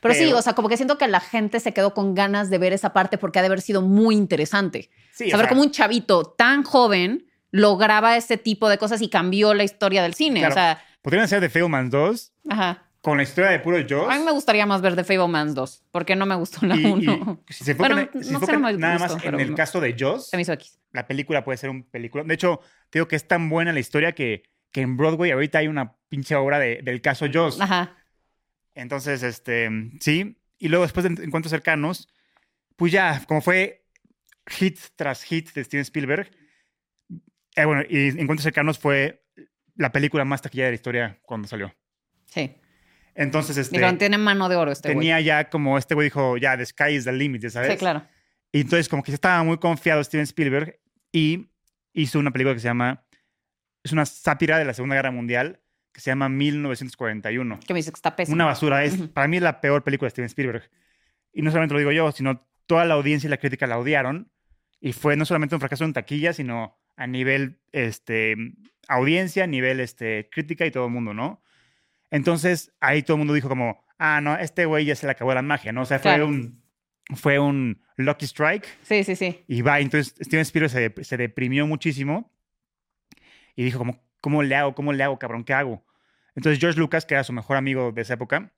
[0.00, 2.56] Pero, sí, o sea, como que siento que la gente se quedó con ganas de
[2.58, 4.90] ver esa parte porque ha de haber sido muy interesante.
[5.12, 9.08] Sí, o Saber sea, cómo un chavito tan joven lograba ese tipo de cosas y
[9.08, 10.38] cambió la historia del cine.
[10.38, 10.52] Claro.
[10.52, 12.86] O sea, Podrían ser The Fablemans 2 ajá.
[13.00, 14.08] con la historia de puro Joss.
[14.08, 16.84] A mí me gustaría más ver The Fablemans 2 porque no me gustó la y,
[16.84, 17.42] 1.
[17.48, 19.56] y si se enfocan, Bueno, si se no me nada gustó, más en el no.
[19.56, 20.78] caso de Joss, Se me hizo X.
[20.92, 22.22] la película puede ser un película.
[22.22, 25.58] De hecho, te digo que es tan buena la historia que, que en Broadway ahorita
[25.58, 27.60] hay una pinche obra de- del caso Joss.
[27.60, 27.96] Ajá.
[28.74, 29.68] Entonces, este,
[30.00, 30.36] sí.
[30.58, 32.08] Y luego después de Encuentros Cercanos,
[32.76, 33.84] pues ya, como fue
[34.46, 36.30] hit tras hit de Steven Spielberg,
[37.56, 39.24] eh, bueno, y Encuentros Cercanos fue
[39.74, 41.74] la película más taquillera de la historia cuando salió.
[42.26, 42.54] Sí.
[43.14, 44.98] Entonces, este, Dijeron, tiene mano de oro este güey.
[45.06, 47.72] tenía ya como, este güey dijo, ya, the sky is the limit, ¿sabes?
[47.72, 48.06] Sí, claro.
[48.52, 50.78] Y entonces como que estaba muy confiado Steven Spielberg
[51.12, 51.48] y
[51.92, 53.04] hizo una película que se llama,
[53.82, 55.60] es una sátira de la Segunda Guerra Mundial
[55.92, 57.60] que se llama 1941.
[57.66, 58.34] Que me dice que está pésimo.
[58.34, 60.70] Una basura, es para mí es la peor película de Steven Spielberg.
[61.32, 64.30] Y no solamente lo digo yo, sino toda la audiencia y la crítica la odiaron
[64.80, 68.36] y fue no solamente un fracaso en taquilla, sino a nivel este,
[68.88, 71.42] audiencia, a nivel este, crítica y todo el mundo, ¿no?
[72.10, 75.34] Entonces ahí todo el mundo dijo como, ah, no, este güey ya se le acabó
[75.34, 75.82] la magia, ¿no?
[75.82, 76.28] O sea, fue Claro.
[76.28, 76.60] un
[77.16, 79.42] fue un lucky strike Sí, sí, sí.
[79.48, 82.32] y va, entonces Steven Spielberg se deprimió muchísimo
[83.60, 84.74] y dijo como, ¿cómo le hago?
[84.74, 85.44] ¿Cómo le hago, cabrón?
[85.44, 85.84] ¿Qué hago?
[86.34, 88.52] Entonces George Lucas, que era su mejor amigo de esa época,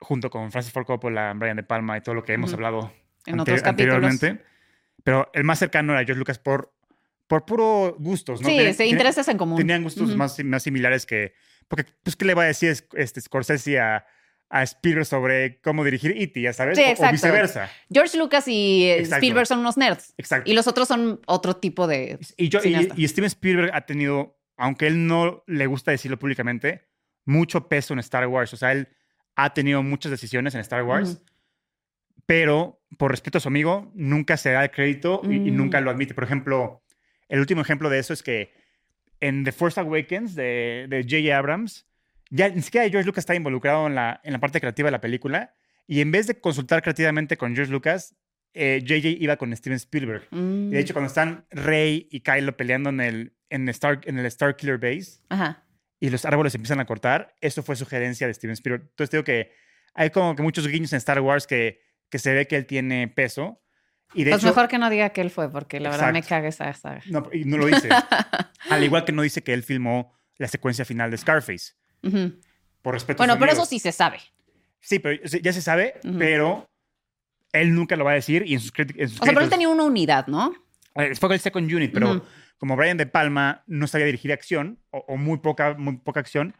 [0.00, 2.92] junto con Francis Ford Coppola, Brian De Palma y todo lo que hemos hablado
[3.26, 4.42] En ante- otros anteriormente,
[5.04, 6.72] pero el más cercano era George Lucas por,
[7.26, 8.48] por puro gustos, ¿no?
[8.48, 9.58] Sí, tenían- intereses en común.
[9.58, 11.34] Tenían gustos más, más similares que...
[11.68, 14.04] Porque, pues, ¿qué le va a decir es- este, Scorsese a,
[14.54, 16.76] a Spielberg sobre cómo dirigir E.T., ya sabes?
[16.76, 17.70] Sí, O- o, viceversa.
[17.90, 19.16] George Lucas y eh, Exacto.
[19.16, 20.12] Spielberg son unos nerds.
[20.18, 20.50] Exacto.
[20.50, 22.18] Y los otros son otro tipo de.
[22.36, 22.94] Y, yo, y, cineasta.
[22.96, 26.82] y Steven Spielberg ha tenido, aunque él no le gusta decirlo públicamente,
[27.24, 28.52] mucho peso en Star Wars.
[28.52, 28.88] O sea, él
[29.36, 31.24] ha tenido muchas decisiones en Star Wars,
[32.26, 35.56] pero por respeto a su amigo, nunca se da el crédito y, y Mm.
[35.56, 36.14] nunca lo admite.
[36.14, 36.82] Por ejemplo,
[37.28, 38.52] el último ejemplo de eso es que
[39.20, 41.36] en The Force Awakens de de J.J.
[41.38, 41.86] Abrams,
[42.34, 45.00] ya ni siquiera George Lucas está involucrado en la, en la parte creativa de la
[45.00, 45.54] película.
[45.86, 48.14] Y en vez de consultar creativamente con George Lucas,
[48.54, 49.08] eh, J.J.
[49.20, 50.26] iba con Steven Spielberg.
[50.30, 50.68] Mm.
[50.68, 54.26] Y de hecho, cuando están Rey y Kylo peleando en el, en Star, en el
[54.26, 55.64] Star Killer Base Ajá.
[56.00, 58.82] y los árboles empiezan a cortar, eso fue sugerencia de Steven Spielberg.
[58.90, 59.52] Entonces, digo que
[59.94, 63.08] hay como que muchos guiños en Star Wars que, que se ve que él tiene
[63.08, 63.62] peso.
[64.14, 66.22] Y de Pues hecho, mejor que no diga que él fue, porque la verdad me
[66.22, 67.02] caga esa saga.
[67.06, 67.88] no, y no lo dice.
[68.70, 71.72] Al igual que no dice que él filmó la secuencia final de Scarface.
[72.82, 74.18] Por respeto Bueno, pero eso sí se sabe.
[74.80, 76.68] Sí, pero ya se sabe, pero
[77.52, 79.50] él nunca lo va a decir y en sus, en sus O sea, pero él
[79.50, 80.52] tenía una unidad, ¿no?
[80.96, 82.24] Eh, Fue con el Second Unit, pero
[82.58, 86.54] como Brian De Palma no sabía dirigir acción o, o muy, poca, muy poca acción,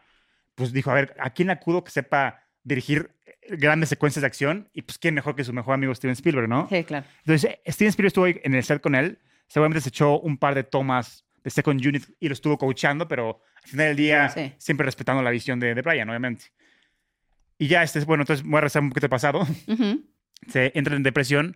[0.55, 4.69] pues dijo, a ver, ¿a quién acudo que sepa dirigir eh, grandes secuencias de acción?
[4.73, 6.67] Y pues, ¿quién mejor que su mejor amigo Steven Spielberg, no?
[6.69, 7.05] Sí, claro.
[7.25, 10.63] Entonces, Steven Spielberg estuvo en el set con él, seguramente se echó un par de
[10.63, 14.53] tomas de Second Unit y lo estuvo coachando, pero al final del día Sí.
[14.57, 16.45] siempre respetando la visión de, de Brian, obviamente.
[17.57, 20.03] Y ya, este, bueno, entonces voy a rezar un poquito de pasado Ujú.
[20.47, 21.55] se entra en depresión,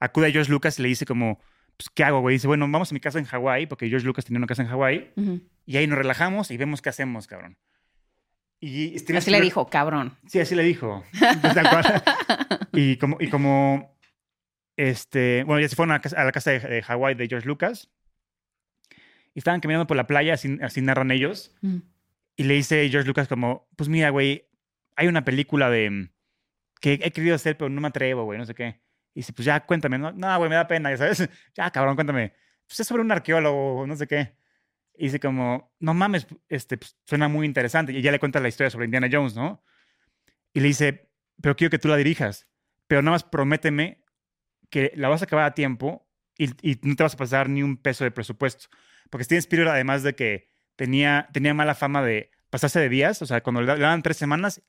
[0.00, 1.40] acude a George Lucas y le dice como,
[1.76, 2.34] pues, ¿qué hago, güey?
[2.36, 4.68] Dice, bueno, vamos a mi casa en Hawái, porque George Lucas tenía una casa en
[4.68, 5.40] Hawái, Ujú.
[5.66, 7.56] y ahí nos relajamos y vemos qué hacemos, cabrón.
[8.60, 10.16] Y Steven Así le dijo, cabrón.
[10.26, 11.04] Sí, así le dijo.
[11.40, 11.54] Pues,
[12.72, 13.96] y como, y como,
[14.76, 17.28] este, bueno, ya se fueron a la casa, a la casa de, de Hawái de
[17.28, 17.88] George Lucas,
[19.38, 21.80] y estaban caminando por la playa, así, así narran ellos, Ujú.
[22.34, 24.48] y le dice George Lucas como, pues mira, güey,
[24.96, 26.08] hay una película de mm,
[26.80, 28.80] que he querido hacer, pero no me atrevo, güey, no sé qué.
[29.14, 31.28] Y dice, pues ya cuéntame, no, no, güey, me da pena, ya sabes.
[31.56, 32.32] Ya, cabrón, cuéntame.
[32.66, 34.34] Pues es sobre un arqueólogo, no sé qué.
[34.96, 37.92] Y dice como, no mames, este, pues, suena muy interesante.
[37.92, 39.62] Y ya le cuenta la historia sobre Indiana Jones, ¿no?
[40.52, 42.48] Y le dice, pero quiero que tú la dirijas.
[42.88, 44.02] Pero nada más prométeme
[44.68, 47.62] que la vas a acabar a tiempo y, y no te vas a pasar ni
[47.62, 48.66] un peso de presupuesto.
[49.10, 53.26] Porque Steven Spielberg, además de que tenía, tenía mala fama de pasarse de días, o
[53.26, 54.62] sea, cuando le da- le daban tres semanas,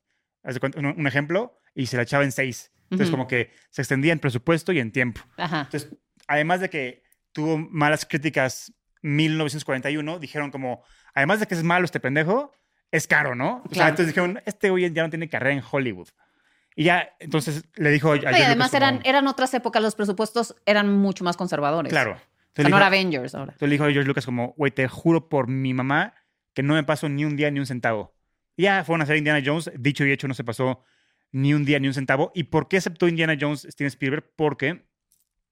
[0.61, 2.71] un, ejemplo, y se la echaba en seis.
[2.83, 3.17] Entonces, Ujú.
[3.17, 5.21] como que se extendía en presupuesto y en tiempo.
[5.37, 5.61] Ajá.
[5.71, 5.95] Entonces,
[6.27, 11.99] además de que tuvo malas críticas 1941, dijeron como, además de que es malo este
[11.99, 12.51] pendejo,
[12.91, 13.57] es caro, ¿no?
[13.57, 13.89] O sea, Claro.
[13.91, 16.09] entonces dijeron, este güey ya no tiene carrera en Hollywood.
[16.75, 19.95] Y ya, entonces le dijo a No, y además como- eran, eran otras épocas, los
[19.95, 21.91] presupuestos eran mucho más conservadores.
[21.91, 22.19] Claro.
[22.59, 23.53] Entonces, dijo, Avengers ahora.
[23.53, 26.13] entonces le dijo a George Lucas como, güey, te juro por mi mamá
[26.53, 28.13] que no me paso ni un día ni un centavo.
[28.57, 30.83] Y ya fueron a hacer Indiana Jones, dicho y hecho, no se pasó
[31.31, 32.31] ni un día ni un centavo.
[32.35, 34.33] ¿Y por qué aceptó Indiana Jones Steven Spielberg?
[34.35, 34.85] Porque,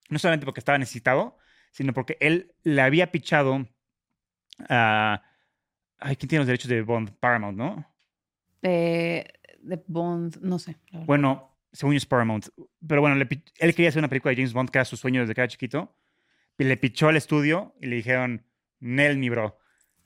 [0.09, 1.37] no solamente porque estaba necesitado,
[1.71, 3.67] sino porque él le había pichado
[4.67, 5.23] a...
[5.99, 7.11] Ay, ¿quién tiene los derechos de Bond?
[7.19, 7.91] Paramount, ¿no?
[8.61, 10.75] De, de Bond, no sé.
[10.91, 12.47] Bueno, según yo es Paramount.
[12.85, 15.33] Pero bueno, él quería hacer una película de James Bond, que era su sueño desde
[15.33, 15.95] que era chiquito.
[16.57, 18.45] Y le pichó al estudio y le dijeron,
[18.79, 19.57] Nel, mi bro.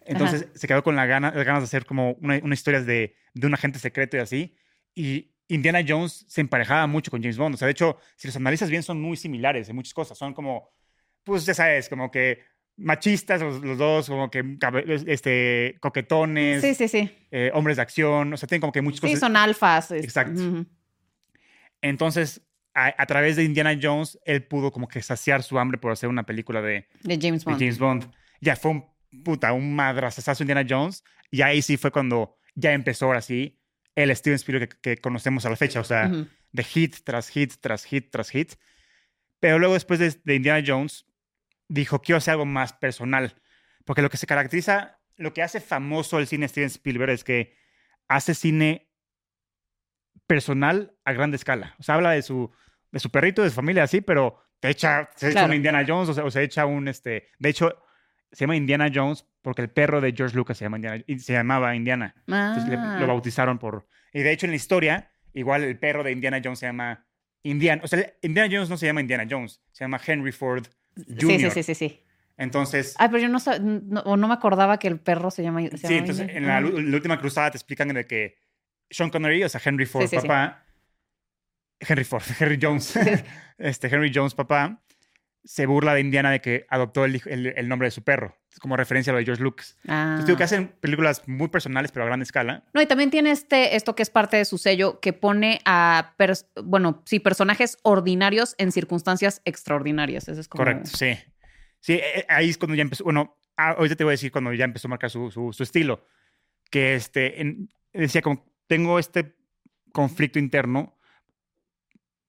[0.05, 3.15] Entonces se quedó con la gana, las ganas de hacer como una, una historia de,
[3.33, 4.55] de un agente secreto y así.
[4.95, 7.55] Y Indiana Jones se emparejaba mucho con James Bond.
[7.55, 10.17] O sea, de hecho, si los analizas bien, son muy similares en muchas cosas.
[10.17, 10.69] Son como,
[11.23, 12.39] pues ya sabes, como que
[12.77, 14.57] machistas los, los dos, como que
[15.07, 17.11] este, coquetones, Sí, sí, sí.
[17.29, 18.33] eh, hombres de acción.
[18.33, 19.19] O sea, tienen como que muchas Sí, cosas.
[19.19, 19.91] son alfas.
[19.91, 20.65] Exacto.
[21.81, 22.41] Entonces,
[22.73, 26.09] a, a través de Indiana Jones, él pudo como que saciar su hambre por hacer
[26.09, 27.59] una película de, De James de Bond.
[27.59, 28.11] James Bond.
[28.39, 28.85] Ya fue un
[29.23, 31.03] puta, un madrazazo Indiana Jones.
[31.29, 33.59] Y ahí sí fue cuando ya empezó ahora sí
[33.95, 35.79] el Steven Spielberg que, que conocemos a la fecha.
[35.79, 36.09] O sea,
[36.51, 38.53] de hit tras hit, tras hit, tras hit.
[39.39, 41.05] Pero luego después de, de Indiana Jones,
[41.67, 43.35] dijo, quiero hacer algo más personal.
[43.85, 47.55] Porque lo que se caracteriza, lo que hace famoso el cine Steven Spielberg es que
[48.07, 48.90] hace cine
[50.35, 51.75] personal a gran escala.
[51.79, 52.49] O sea, habla de su,
[52.91, 56.07] de su perrito, de su familia, así, pero te echa, se echa un Indiana Jones
[56.09, 57.75] o se, o se echa un, este, de hecho,
[58.31, 61.75] se llama Indiana Jones porque el perro de George Lucas se, llama Indiana, se llamaba
[61.75, 62.15] Indiana.
[62.27, 62.97] Entonces le- Ah.
[62.99, 63.87] lo bautizaron por...
[64.13, 67.05] Y de hecho en la historia, igual el perro de Indiana Jones se llama
[67.43, 67.81] Indiana.
[67.83, 70.65] O sea, Indiana Jones no se llama Indiana Jones, se llama Henry Ford
[70.95, 71.39] Jr.
[71.41, 72.03] sí, sí, sí, sí.
[72.37, 75.61] Entonces, Ay, pero yo no, no, o no me acordaba que el perro se llama.
[75.67, 76.81] se sí, entonces Indiana- en la, Ah.
[76.89, 78.37] la última cruzada te explican de que
[78.91, 80.15] Sean Connery, o sea, Henry Ford, sí, sí.
[80.27, 80.63] papá,
[81.79, 82.93] Henry Ford, Henry Jones,
[83.57, 84.81] este Henry Jones, papá,
[85.43, 88.37] se burla de Indiana de que adoptó el, hijo- el, el nombre de su perro,
[88.59, 89.75] como referencia a lo de George Lucas.
[89.87, 90.01] Ah.
[90.03, 92.63] Entonces digo que hacen películas muy personales, pero a gran escala.
[92.75, 96.13] No, y también tiene este, esto que es parte de su sello, que pone a,
[96.63, 100.27] bueno, sí, personajes ordinarios en circunstancias extraordinarias.
[100.27, 100.63] Eso es como...
[100.63, 101.17] Correcto, sí.
[101.79, 104.31] Sí, eh, eh, ahí es cuando ya empezó, bueno, ah, ahorita te voy a decir
[104.31, 106.05] cuando ya empezó a marcar su, su, su estilo,
[106.69, 109.35] que este, en- decía como, tengo este
[109.91, 110.97] conflicto interno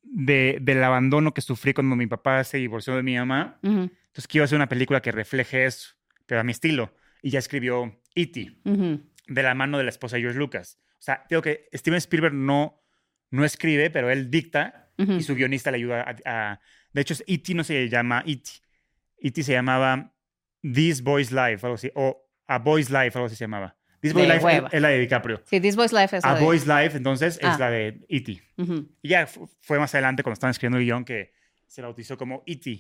[0.03, 4.27] de, del abandono que sufrí cuando mi papá se divorció de mi mamá, Ujú, entonces
[4.27, 5.95] quiero hacer una película que refleje eso,
[6.27, 8.59] pero a mi estilo, y ya escribió E.T.,
[9.29, 10.81] de la mano de la esposa de George Lucas.
[10.99, 12.83] O sea, digo que Steven Spielberg no,
[13.31, 16.17] no escribe, pero él dicta y su guionista le ayuda a...
[16.53, 16.61] a-
[16.93, 17.55] de hecho, E.T.
[17.55, 18.51] no se llama E.T.
[19.19, 19.43] E.T.
[19.45, 20.13] se llamaba
[20.61, 23.77] This Boy's Life, algo así, o A Boy's Life, algo así se llamaba.
[24.03, 25.43] This Boy's Life es, es la de DiCaprio.
[25.47, 27.53] Sí, This Boy's Life es A la de- Boy's Life, entonces, Ah.
[27.53, 28.43] es la de E.T.
[28.59, 28.89] Ujú.
[29.01, 31.33] Y ya fu- fue más adelante cuando estaban escribiendo el guion que
[31.67, 32.71] se bautizó como E.T.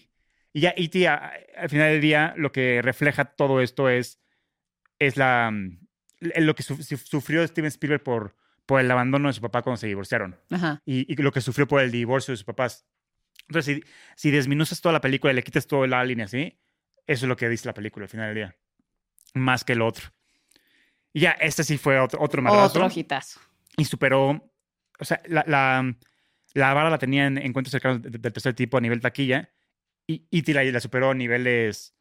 [0.52, 1.08] Y ya E.T.
[1.08, 4.20] a- al final del día lo que refleja todo esto es,
[4.98, 5.78] es la, mm,
[6.20, 9.76] lo que su- su- sufrió Steven Spielberg por, por el abandono de su papá cuando
[9.78, 10.82] se divorciaron Ajá.
[10.84, 12.84] y, y lo que sufrió por el divorcio de sus papás.
[13.48, 13.82] Entonces, si,
[14.16, 16.58] si desminuzas toda la película y le quitas toda la línea así,
[17.06, 18.56] eso es lo que dice la película al final del día.
[19.34, 20.08] Más que el otro.
[21.12, 23.40] Y ya, este sí fue otro, otro madrazo Otro hitazo.
[23.76, 24.30] y superó,
[24.98, 25.94] o sea, la, la,
[26.54, 29.50] la vara la tenía en encuentros cercanos de- del tercer tipo a nivel taquilla
[30.06, 30.52] y E.T.
[30.54, 31.94] la, la superó a niveles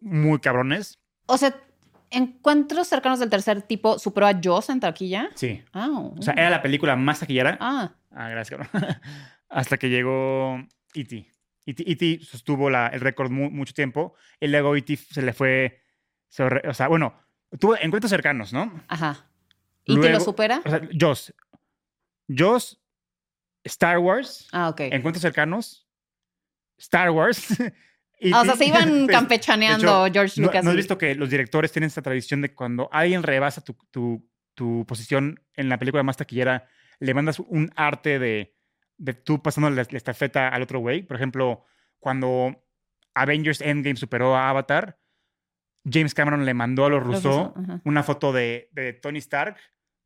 [0.00, 1.00] muy cabrones.
[1.26, 1.54] O sea,
[2.10, 5.30] encuentros cercanos del tercer tipo superó a Joss en taquilla.
[5.34, 5.62] Sí.
[5.72, 7.56] Ah, O sea, era la película más taquillera.
[7.60, 7.92] ah.
[8.12, 8.86] Ah, gracias, cabrón.
[9.48, 10.58] Hasta que llegó
[10.94, 11.28] E.T.
[11.66, 11.90] E.T.
[11.90, 12.20] E.T.
[12.24, 14.96] sostuvo la- el récord mu- mucho tiempo y luego E.T.
[14.96, 15.82] se le fue,
[16.28, 17.14] se o sea, bueno,
[17.58, 18.72] tuvo encuentros cercanos, ¿no?
[18.88, 19.28] Ajá.
[19.84, 20.60] ¿Y te lo Luego- supera?
[20.64, 21.32] O sea, Joss.
[22.28, 22.80] Joss,
[23.64, 24.80] Star Wars, Ah, ok.
[24.80, 25.86] encuentros cercanos,
[26.78, 27.46] Star Wars.
[28.32, 30.64] Ah, o sea, se iban campechaneando hecho, George ¿No, Lucas.
[30.64, 33.76] ¿no has y- visto que los directores tienen esta tradición de cuando alguien rebasa tu,
[33.90, 36.66] tu- tu posición en la película más taquillera,
[36.98, 38.56] le mandas un arte de,
[38.96, 41.02] de tú pasando la, la estafeta al otro güey?
[41.02, 41.64] Por ejemplo,
[41.98, 42.64] cuando
[43.14, 44.98] Avengers Endgame superó a Avatar,
[45.88, 49.56] James Cameron le mandó a los Los Rousseau una foto de, de Tony Stark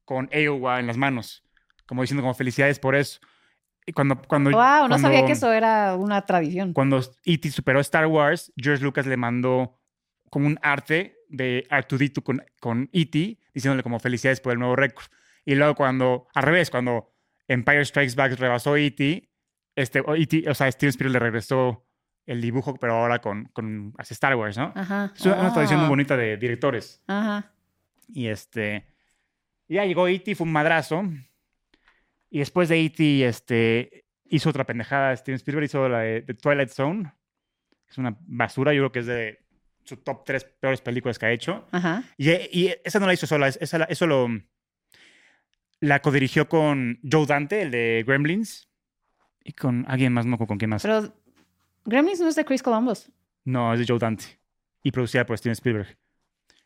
[0.05, 1.43] con Iowa en las manos,
[1.87, 3.21] como diciendo como felicidades por eso.
[3.87, 6.73] Y cuando, cuando, Wow, no sabía que eso era una tradición.
[6.75, 7.51] cuando E.T.
[7.51, 9.79] superó Star Wars, George Lucas le mandó
[10.29, 15.07] como un arte de Artudito con, con E.T., diciéndole como felicidades por el nuevo récord.
[15.45, 17.13] Y luego cuando, al revés, cuando
[17.49, 19.29] Empire Strikes Back rebasó E.T.,
[19.75, 21.87] este, E.T., o sea, Steven Spielberg le regresó
[22.27, 24.73] el dibujo, pero ahora con, con hacia Star Wars, ¿no?
[24.77, 25.13] Ajá.
[25.17, 27.03] Es una, una tradición muy bonita de directores.
[27.07, 27.53] Ajá.
[28.13, 28.87] Y este,
[29.69, 31.03] ya llegó E.T., fue un madrazo.
[32.31, 35.17] Y después de E.T., este, hizo otra pendejada.
[35.17, 37.13] Steven Spielberg hizo la de, de Twilight Zone.
[37.89, 39.39] Es una basura, yo creo que es de
[39.85, 41.67] su top tres peores películas que ha hecho.
[41.73, 42.05] Ajá.
[42.17, 44.29] Y, y esa no la hizo sola, es- esa, la- eso lo.
[45.81, 48.69] La codirigió con Joe Dante, el de Gremlins.
[49.43, 50.83] Y con alguien más, no con, con quién más.
[50.83, 51.15] Pero
[51.85, 53.11] Gremlins no es de Chris Columbus.
[53.45, 54.25] No, es de Joe Dante.
[54.83, 55.97] Y producida por Steven Spielberg.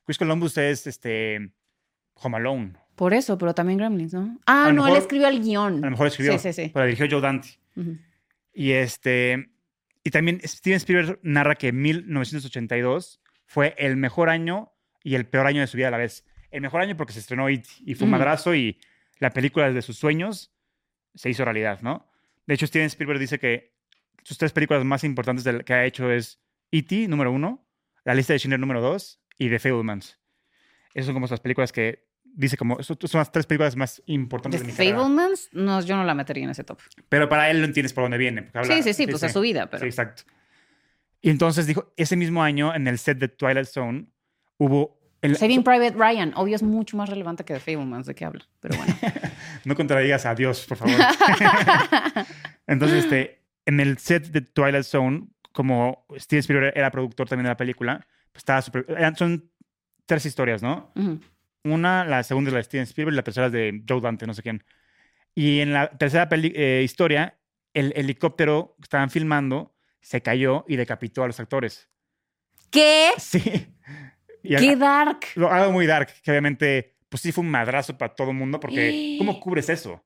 [0.05, 1.51] Chris Columbus es este.
[2.15, 2.75] Home Alone.
[2.95, 4.39] Por eso, pero también Gremlins, ¿no?
[4.47, 5.79] Ah, no, él escribió el guion.
[5.79, 6.71] A lo mejor escribió, Sí, sí, sí.
[6.73, 7.49] pero la dirigió Joe Dante.
[8.53, 9.51] Y este
[10.05, 14.73] y también Steven Spielberg narra que 1982 fue el mejor año
[15.03, 16.25] y el peor año de su vida a la vez.
[16.51, 18.79] El mejor año porque se estrenó It y fue un madrazo y
[19.19, 20.53] la película de sus sueños
[21.15, 22.07] se hizo realidad, ¿no?
[22.47, 23.74] De hecho, Steven Spielberg dice que
[24.25, 26.41] sus tres películas más importantes que ha hecho es
[26.73, 27.65] E.T., número uno,
[28.05, 30.19] La lista de Schindler, número dos, y The Fablemans.
[30.95, 34.67] Esas son como las películas que dice como, son las tres películas más importantes The
[34.67, 34.97] de mi carrera.
[34.97, 36.81] Fablemans, no, yo no la metería en ese top.
[37.09, 38.51] Pero para él no entiendes por dónde viene.
[38.53, 39.83] habla- sí, sí, sí, pues es su vida, pero.
[39.83, 40.25] Sí, exacto.
[41.21, 44.07] Y entonces dijo, ese mismo año en el set de Twilight Zone
[44.59, 45.01] hubo...
[45.23, 48.47] El, Saving Private Ryan, obvio es mucho más relevante que The Fablemans, ¿de qué habla?
[48.61, 48.95] Pero bueno.
[49.65, 50.95] No contradigas a Dios, por favor.
[52.67, 57.51] entonces, este, en el set de Twilight Zone, como Steven Spielberg era productor también de
[57.51, 59.51] la película, pues estaba eran- Son
[60.07, 60.93] tres historias, ¿no?
[60.97, 61.21] Ujú.
[61.65, 64.27] Una, la segunda es la de Steven Spielberg y la tercera es de Joe Dante,
[64.27, 64.65] no sé quién.
[65.35, 67.39] Y en la tercera peli- eh, historia,
[67.73, 71.89] el helicóptero que estaban filmando se cayó y decapitó a los actores.
[72.71, 73.11] ¿Qué?
[73.19, 73.41] Sí.
[74.43, 75.21] Y ¡Qué a- dark!
[75.37, 78.61] lo- algo muy dark, que obviamente, pues sí fue un madrazo para todo el mundo,
[78.61, 80.05] porque ¿cómo cubres eso?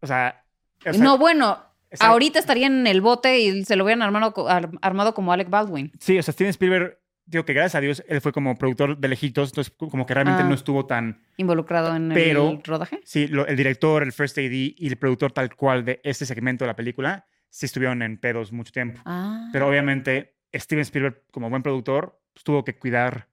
[0.00, 0.42] O sea...
[0.86, 1.62] o sea, no, bueno,
[2.00, 4.34] ahorita estaría en el bote y se lo hubieran armado,
[4.82, 5.92] armado como Alec Baldwin.
[6.00, 9.08] Sí, o sea, Steven Spielberg, digo que gracias a Dios, él fue como productor de
[9.08, 10.46] lejitos, entonces como que realmente Ah.
[10.46, 11.20] no estuvo tan...
[11.36, 13.00] Involucrado en Pero- el rodaje.
[13.04, 16.64] Sí, lo- el director, el first AD y el productor tal cual de este segmento
[16.64, 19.00] de la película, sí estuvieron en pedos mucho tiempo.
[19.04, 19.48] Ah.
[19.52, 23.28] Pero obviamente Steven Spielberg, como buen productor, pues, tuvo que cuidar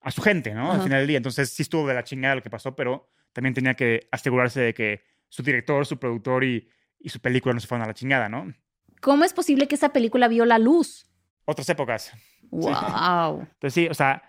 [0.00, 0.70] a su gente, ¿no?
[0.72, 1.16] Al final del día.
[1.16, 4.72] Entonces sí estuvo de la chingada lo que pasó, pero también tenía que asegurarse de
[4.72, 6.68] que su director, su productor y,
[7.06, 8.52] y su película no se fueran a la chingada, ¿no?
[9.00, 11.06] ¿Cómo es posible que esa película vio la luz?
[11.44, 12.12] Otras épocas.
[12.50, 13.42] ¡Wow!
[13.42, 14.22] Entonces sí, o sea,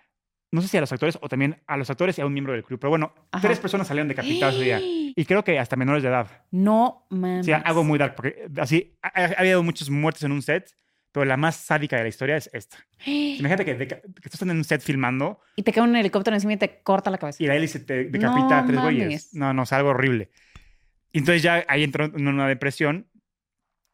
[0.52, 2.54] no sé si a los actores o también a los actores y a un miembro
[2.54, 3.48] del club, pero bueno, Ajá.
[3.48, 4.80] tres personas salieron decapitadas ese día.
[4.80, 6.28] Y creo que hasta menores de edad.
[6.52, 7.48] No mames.
[7.48, 10.70] Sí, algo muy dark, porque así ha, ha habido muchas muertes en un set,
[11.12, 12.78] pero la más sádica de la historia es esta.
[13.06, 16.54] Imagínate que, que tú estás en un set filmando Y te cae un helicóptero encima
[16.54, 17.42] y te corta la cabeza.
[17.44, 19.34] y la hélice te decapita No a tres güeyes.
[19.34, 20.30] No, no, es algo horrible.
[21.12, 23.10] Y entonces ya ahí entró en una depresión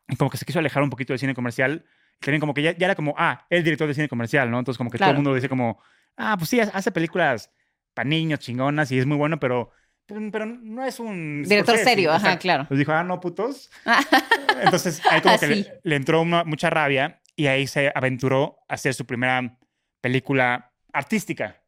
[0.08, 1.86] y como que se quiso alejar un poquito del cine comercial.
[2.20, 4.60] También como que ya, ya era como, ah, el director de cine comercial, ¿no?
[4.60, 5.12] Entonces como que todo Claro.
[5.20, 5.82] el mundo dice como,
[6.18, 7.52] ah, pues sí, hace películas
[7.94, 9.72] para niños chingonas y es muy bueno, pero,
[10.06, 11.44] pero, no es un...
[11.44, 11.90] Director Scorsese".
[11.90, 12.66] serio, ajá, claro.
[12.68, 13.70] Pues dijo, ah, no, putos.
[14.62, 18.76] Entonces ahí como que le, le entró una- mucha rabia y ahí se aventuró a
[18.76, 19.58] hacer su primera
[20.02, 21.62] película artística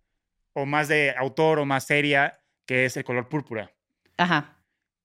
[0.54, 3.72] o más de autor o más seria, que es El color púrpura,
[4.18, 4.55] Ajá.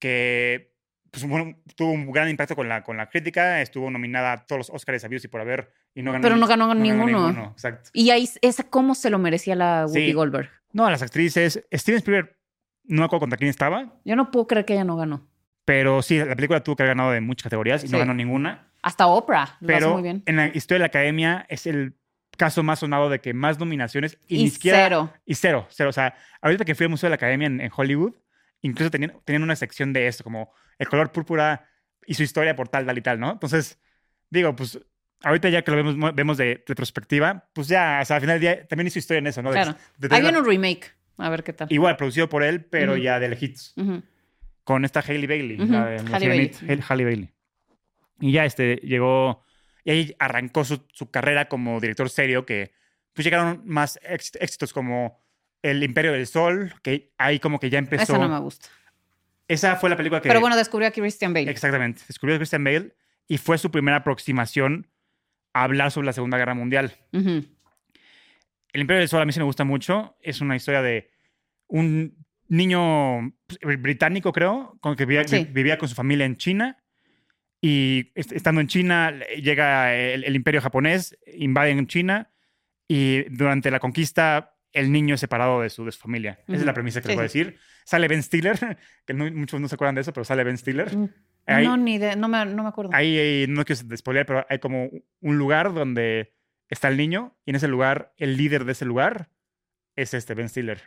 [0.00, 0.72] Que
[1.12, 4.58] pues, bueno, tuvo un gran impacto con la, con la crítica, estuvo nominada a todos
[4.58, 7.50] los Oscars habidos y por haber y no ganó Pero no ganó ni- ninguno.
[7.52, 7.90] Exacto.
[7.92, 10.12] Y ahí, esa cómo se lo merecía la Whoopi Sí.
[10.12, 10.50] Goldberg.
[10.72, 12.36] No, a las actrices, Steven Spielberg,
[12.84, 15.26] no me acuerdo contra quién estaba, Yo no puedo creer que ella no ganó.
[15.64, 18.68] pero sí, la película tuvo que haber ganado de muchas categorías y no ganó ninguna.
[18.82, 20.22] Hasta Oprah lo hace Pero muy bien.
[20.26, 21.94] en la historia de la academia es el
[22.38, 24.78] caso más sonado de que más nominaciones y, Y ni siquiera.
[24.84, 25.12] cero.
[25.26, 25.90] Y cero, cero.
[25.90, 28.14] O sea, ahorita que fui al Museo de la Academia en, en Hollywood,
[28.62, 31.68] incluso tenían, tenían una sección de esto, como el color púrpura
[32.06, 33.32] y su historia por tal, tal y tal, ¿no?
[33.32, 33.78] Entonces,
[34.30, 34.78] digo, pues
[35.22, 38.40] ahorita ya que lo vemos, vemos de retrospectiva, pues ya, o sea, al final del
[38.40, 39.50] día también hizo historia en eso, ¿no?
[39.50, 39.76] De- Claro.
[39.98, 40.92] de tener- viene un remake.
[41.18, 41.68] A ver qué tal.
[41.70, 43.02] Igual, producido por él, pero Ujú.
[43.02, 44.02] ya de lejitos Ujú.
[44.64, 46.84] con esta Hailey Bailey, la de Halle la sirenita, Bailey.
[46.88, 47.30] Halle Bailey.
[48.20, 49.44] Y ya este llegó,
[49.84, 52.72] y ahí arrancó su, su carrera como director serio, que
[53.12, 55.22] pues llegaron más éx- éxitos como
[55.62, 58.02] El Imperio del Sol, que ahí como que ya empezó.
[58.04, 58.68] Esa no me gusta.
[59.48, 60.28] Esa fue la película que...
[60.28, 61.50] Pero bueno, descubrió a Christian Bale.
[61.50, 62.94] Exactamente, descubrió a Christian Bale
[63.26, 64.88] y fue su primera aproximación
[65.52, 66.92] a hablar sobre la Segunda Guerra Mundial.
[67.12, 70.16] El Imperio del Sol a mí sí me gusta mucho.
[70.20, 71.10] Es una historia de
[71.66, 72.16] un
[72.48, 73.32] niño
[73.78, 75.46] británico, creo, con que vivía, Sí.
[75.50, 76.76] vivía con su familia en China.
[77.60, 82.30] Y est- estando en China, llega el, el imperio japonés, invaden China.
[82.88, 86.38] Y durante la conquista, el niño es separado de su, de su familia.
[86.46, 87.58] Esa es la premisa que les voy a decir.
[87.84, 90.96] Sale Ben Stiller, que no- muchos no se acuerdan de eso, pero sale Ben Stiller.
[90.96, 91.08] Mm.
[91.46, 92.90] Ahí- No, ni de, no, me, no me acuerdo.
[92.94, 94.90] Ahí, ahí no quiero spoilear, pero hay como
[95.20, 96.34] un lugar donde
[96.68, 99.30] está el niño y en ese lugar, el líder de ese lugar
[99.96, 100.80] es este Ben Stiller.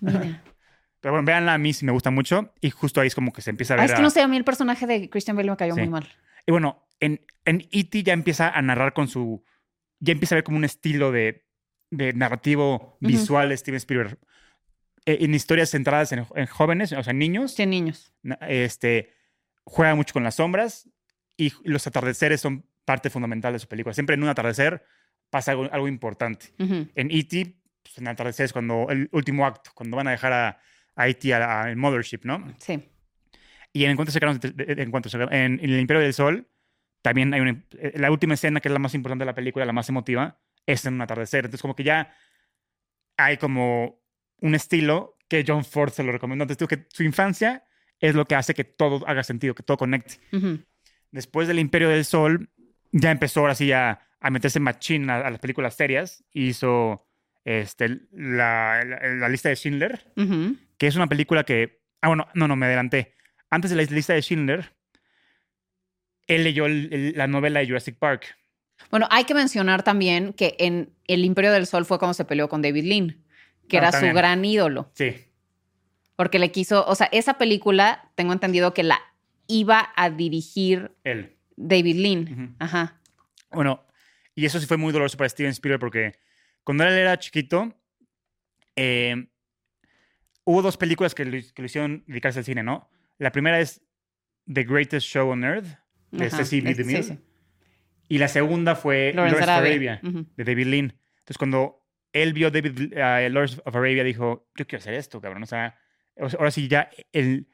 [0.00, 0.42] Mira.
[1.00, 3.40] Pero bueno, véanla, a mí sí me gusta mucho y justo ahí es como que
[3.40, 3.90] se empieza a Ah, ver.
[3.90, 5.80] es que a- no sé, a mí el personaje de Christian Bale me cayó Sí.
[5.82, 6.08] muy mal.
[6.44, 8.02] Y bueno, en, en E.T.
[8.02, 9.44] ya empieza a narrar con su...
[10.00, 11.46] Ya empieza a ver como un estilo de,
[11.90, 14.18] de narrativo visual de Steven Spielberg.
[15.06, 17.54] Eh, en historias centradas en, en jóvenes, o sea, en niños.
[17.54, 18.12] Sí, niños.
[18.42, 19.12] Este,
[19.64, 20.88] juega mucho con las sombras
[21.36, 23.94] y los atardeceres son parte fundamental de su película.
[23.94, 24.84] Siempre en un atardecer
[25.30, 26.46] pasa algo, algo importante.
[26.58, 26.88] Ujú.
[26.94, 30.32] En E.T., pues, en el atardecer es cuando el último acto, cuando van a dejar
[30.32, 30.60] a,
[30.96, 31.32] a E.T.
[31.34, 32.44] al Mothership, ¿no?
[32.58, 32.82] Sí.
[33.72, 36.48] Y en Encuentros Cercanos, Cercanos- en, en El Imperio del Sol,
[37.02, 39.64] también hay una, eh, la última escena, que es la más importante de la película,
[39.64, 40.38] la más emotiva,
[40.72, 41.46] es en un atardecer.
[41.46, 42.14] Entonces, como que ya
[43.16, 44.00] hay como
[44.40, 46.44] un estilo que John Ford se lo recomendó.
[46.44, 47.64] Entonces, digo que su infancia
[48.00, 50.20] es lo que hace que todo haga sentido, que todo conecte.
[51.10, 52.50] Después del Imperio del Sol,
[52.92, 56.22] ya empezó ahora sí a, a meterse machín a, a las películas serias.
[56.32, 57.06] Hizo
[57.44, 60.12] este, la, la- la lista de Schindler,
[60.76, 61.80] que es una película que...
[62.02, 63.14] Ah, bueno, no, no, me adelanté.
[63.50, 64.72] Antes de la lista de Schindler,
[66.26, 68.36] él leyó el- el- la novela de Jurassic Park.
[68.90, 72.48] Bueno, hay que mencionar también que en El Imperio del Sol fue cuando se peleó
[72.48, 73.16] con David Lean,
[73.68, 74.12] que era también.
[74.12, 75.14] su gran ídolo, Sí,
[76.16, 79.00] porque le quiso, o sea, esa película, tengo entendido que la
[79.46, 81.36] iba a dirigir él.
[81.56, 82.32] David Lean.
[82.32, 82.54] Ujú.
[82.58, 83.00] Ajá.
[83.50, 83.84] Bueno,
[84.34, 86.18] y eso sí fue muy doloroso para Steven Spielberg porque
[86.64, 87.74] cuando él era chiquito,
[88.76, 89.28] eh,
[90.44, 92.88] hubo dos películas que lo, que lo hicieron dedicarse al cine, ¿no?
[93.18, 93.80] La primera es
[94.52, 95.66] The Greatest Show on Earth,
[96.10, 96.30] de.
[96.30, 96.74] Cecil B.
[96.74, 97.02] DeMille.
[97.02, 97.18] sí, sí.
[98.08, 99.92] Y la segunda fue Lawrence of Arabia.
[99.94, 100.26] Arabia, Ujú.
[100.36, 100.84] de David Lean.
[101.18, 105.42] Entonces, cuando él vio David, eh, Lawrence of Arabia, dijo, yo quiero hacer esto, cabrón.
[105.42, 105.78] O sea,
[106.38, 107.48] ahora sí ya el,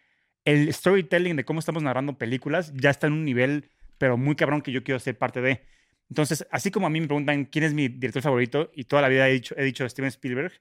[0.45, 4.63] el storytelling de cómo estamos narrando películas ya está en un nivel, pero muy cabrón
[4.63, 5.63] que yo quiero ser parte de.
[6.09, 9.09] Entonces, así como a mí me preguntan quién es mi director favorito, y toda la
[9.09, 10.53] vida he dicho, he dicho Steven Spielberg,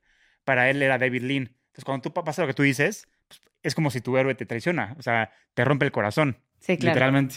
[0.44, 1.44] para él era David Lean.
[1.68, 4.36] Entonces, cuando tú pa- pasa lo que tú dices, pues, es como si tu héroe
[4.36, 6.38] te traiciona, o sea, te rompe el corazón.
[6.60, 6.96] Sí, claro.
[6.96, 7.36] Literalmente.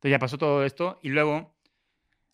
[0.00, 1.54] Entonces ya pasó todo esto y luego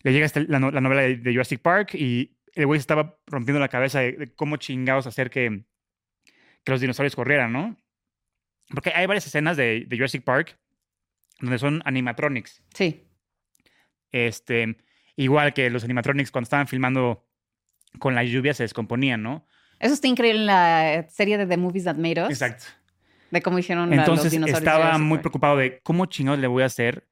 [0.03, 2.83] le llega este- la, no- la novela de, de Jurassic Park y el güey se
[2.83, 5.65] estaba rompiendo la cabeza de, de cómo chingados hacer que,
[6.65, 7.77] que los dinosaurios corrieran, ¿no?
[8.69, 10.59] Porque hay varias escenas de, de Jurassic Park
[11.41, 12.63] donde son animatronics.
[12.73, 13.05] Sí.
[14.13, 14.77] Este,
[15.17, 17.27] igual que los animatronics cuando estaban filmando
[17.99, 19.47] con la lluvia se descomponían, ¿no?
[19.79, 22.31] Eso está increíble en la serie de The Movies That Made Us.
[22.31, 22.65] Exacto.
[23.31, 24.59] De cómo hicieron la- los Entonces dinosaurios.
[24.61, 27.07] estaba muy preocupado de cómo chingados le voy a hacer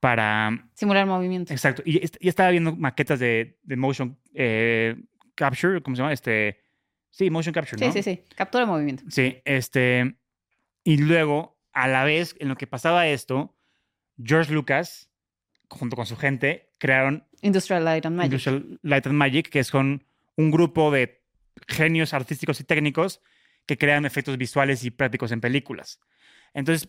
[0.00, 1.52] para Simular movimiento.
[1.52, 1.82] Exacto.
[1.84, 4.96] Y, y estaba viendo maquetas de, de motion eh,
[5.34, 6.12] capture, ¿cómo se llama?
[6.12, 6.58] Este,
[7.10, 7.92] sí, motion capture, Sí, ¿no?
[7.92, 8.22] sí, sí.
[8.34, 9.04] Captura de movimiento.
[9.08, 10.16] Sí, este,
[10.84, 13.54] y luego, a la vez, en lo que pasaba esto,
[14.22, 15.10] George Lucas,
[15.68, 18.32] junto con su gente, crearon Industrial Light and Magic.
[18.32, 20.04] Industrial Light and Magic, que son
[20.36, 21.22] un grupo de
[21.68, 23.20] genios artísticos y técnicos
[23.66, 26.00] que crean efectos visuales y prácticos en películas.
[26.54, 26.88] Entonces,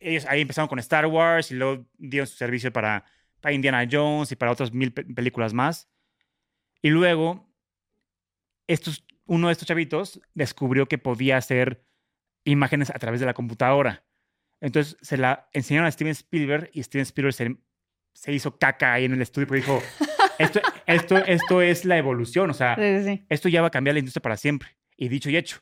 [0.00, 3.04] ellos ahí empezaron con Star Wars y luego dieron su servicio para,
[3.40, 5.88] para Indiana Jones y para otras mil pe- películas más.
[6.82, 7.48] Y luego,
[8.66, 11.84] estos, uno de estos chavitos descubrió que podía hacer
[12.44, 14.04] imágenes a través de la computadora.
[14.60, 17.56] Entonces se la enseñaron a Steven Spielberg y Steven Spielberg se,
[18.14, 19.82] se hizo caca ahí en el estudio porque dijo,
[20.38, 23.26] esto, esto, esto es la evolución, o sea, Sí, sí, sí.
[23.28, 24.76] esto ya va a cambiar la industria para siempre.
[24.96, 25.58] Y dicho y hecho,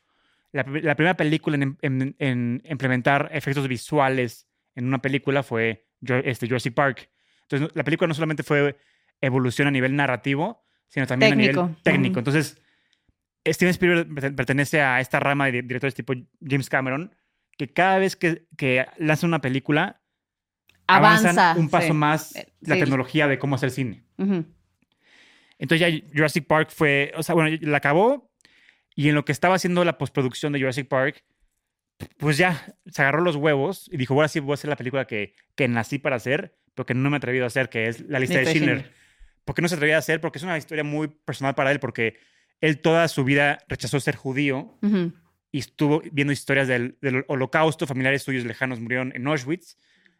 [0.52, 5.86] la, pri- la primera película en, en- en implementar efectos visuales en una película fue
[6.24, 7.10] este, Jurassic Park.
[7.42, 8.76] Entonces, la película no solamente fue
[9.20, 12.18] evolución a nivel narrativo, sino también a nivel técnico.
[12.18, 12.60] Entonces,
[13.46, 16.12] Steven Spielberg perten- pertenece a esta rama de di- directores tipo
[16.46, 17.14] James Cameron,
[17.56, 20.02] que cada vez que, que lanza una película,
[20.88, 21.54] Avanza.
[21.56, 21.92] un paso sí.
[21.94, 22.80] más Eh, la sí.
[22.80, 24.04] tecnología de cómo hacer cine.
[25.58, 28.30] Entonces ya Jurassic Park fue, o sea, bueno, la acabó
[28.96, 31.22] y en lo que estaba haciendo la postproducción de Jurassic Park,
[32.16, 35.06] pues ya se agarró los huevos y dijo, ahora sí voy a hacer la película
[35.06, 38.00] que, que nací para hacer, pero que no me he atrevido a hacer, que es
[38.00, 38.78] La lista de Schindler.
[38.78, 38.96] Schindler.
[39.44, 40.20] ¿Por qué no se atrevía a hacer?
[40.20, 42.16] Porque es una historia muy personal para él, porque
[42.60, 44.78] él toda su vida rechazó ser judío
[45.52, 49.76] y estuvo viendo historias del, del holocausto, familiares suyos lejanos murieron en Auschwitz.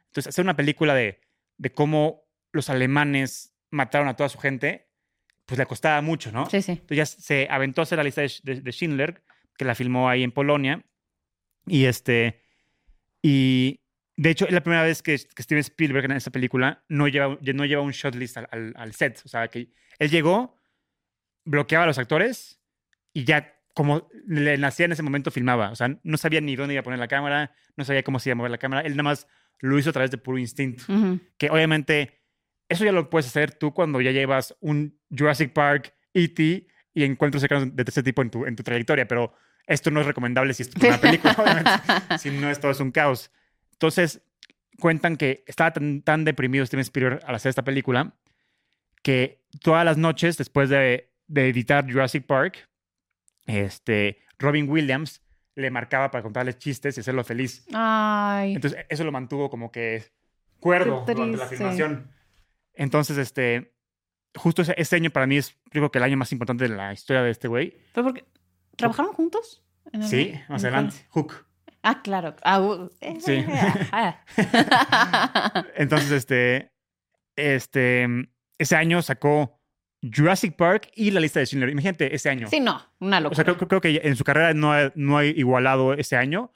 [0.07, 1.21] Entonces, hacer una película de,
[1.57, 4.86] de cómo los alemanes mataron a toda su gente,
[5.47, 6.47] pues le costaba mucho, ¿no?
[6.51, 6.73] Sí, sí.
[6.73, 9.23] Entonces ya se aventó a hacer la lista de, de- de Schindler,
[9.57, 10.85] que la filmó ahí en Polonia.
[11.67, 12.43] Y este.
[13.23, 13.81] Y
[14.17, 17.39] de hecho, es la primera vez que, que Steven Spielberg en esa película no lleva,
[17.55, 19.23] no lleva un shot list al, al- al set.
[19.25, 20.57] O sea, que él llegó,
[21.45, 22.61] bloqueaba a los actores
[23.13, 25.71] y ya, como le nacía en ese momento, filmaba.
[25.71, 28.31] O sea, no sabía ni dónde iba a poner la cámara, no sabía cómo se
[28.31, 28.83] iba a mover la cámara.
[28.87, 29.27] Él nada más
[29.61, 31.19] lo hizo a través de puro instinto Ujú.
[31.39, 32.16] que obviamente
[32.69, 36.67] eso ya lo puedes hacer tú cuando ya llevas un Jurassic Park, E.T.
[36.95, 39.35] y encuentros cercanos de ese tipo en tu, en tu trayectoria, pero
[39.67, 41.71] esto no es recomendable si es primera película, obviamente,
[42.19, 43.31] si no esto es un caos.
[43.73, 44.23] Entonces,
[44.79, 48.15] cuentan que estaba tan, tan deprimido Steven Spielberg al hacer esta película
[49.03, 52.69] que todas las noches después de, de editar Jurassic Park,
[53.47, 55.23] este, Robin Williams
[55.55, 57.65] le marcaba para contarles chistes y hacerlo feliz.
[57.73, 58.55] Ay.
[58.55, 60.05] Entonces, eso lo mantuvo como que
[60.61, 62.11] cuerdo durante la filmación.
[62.77, 63.75] Entonces, este,
[64.37, 66.93] justo ese, ese año para mí es, creo que el año más importante de la
[66.93, 67.77] historia de este güey.
[67.93, 68.25] ¿Pero porque
[68.77, 69.63] trabajaron juntos?
[69.93, 70.97] ¿En el- Sí, más adelante.
[71.11, 71.47] Hook.
[71.83, 72.35] Ah, claro.
[72.43, 73.45] Ah, uh, eh, Sí.
[73.93, 74.21] ah.
[75.77, 76.73] Entonces, este,
[77.37, 78.07] este,
[78.59, 79.61] ese año sacó
[80.03, 81.71] Jurassic Park y la lista de Schindler.
[81.71, 82.49] Imagínate ese año.
[82.49, 83.37] sí, no, una o locura.
[83.37, 86.53] sea, creo, creo que en su carrera no ha, no ha igualado ese año.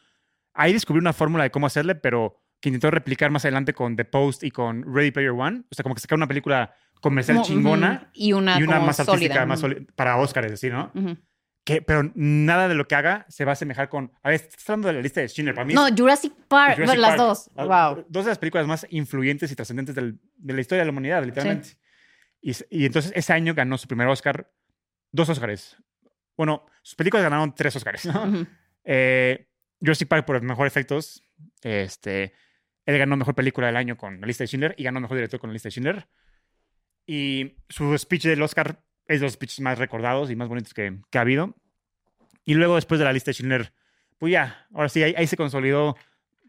[0.53, 4.05] Ahí descubrió una fórmula de cómo hacerle, pero que intentó replicar más adelante con The
[4.05, 5.63] Post y con Ready Player One.
[5.71, 8.87] O sea, como que sacar una película comercial Mo- chingona Y una, y una como
[8.87, 9.47] más artística, sólida.
[9.47, 10.93] más sólida, para Oscar, es decir, ¿no?
[11.65, 14.13] Que, pero nada de lo que haga se va a asemejar con.
[14.23, 15.55] A ver, estás hablando de la lista de Schindler.
[15.55, 17.21] Para mí No, es- Jurassic Park, Jurassic las Park.
[17.21, 17.51] dos.
[17.57, 18.07] Ah, Wow.
[18.09, 21.25] Dos de las películas más influyentes y trascendentes del- de la historia de la humanidad,
[21.25, 21.77] literalmente.
[22.43, 24.51] Y, entonces ese año ganó su primer Oscar,
[25.13, 25.77] dos Oscars.
[26.37, 28.07] Bueno, sus películas ganaron tres Oscars.
[28.07, 28.47] ¿no?
[28.85, 29.47] Eh,
[29.79, 31.23] Jurassic Park por mejor efectos.
[31.63, 32.33] Este,
[32.87, 35.41] él ganó mejor película del año con la lista de Schindler y ganó mejor director
[35.41, 36.09] con la lista de Schindler.
[37.07, 41.01] Y su speech del Oscar es de los speeches más recordados y más bonitos que,
[41.11, 41.57] que ha habido.
[42.45, 43.73] Y luego, después de la lista de Schindler,
[44.19, 45.97] pues ya, ahora sí, ahí, ahí se consolidó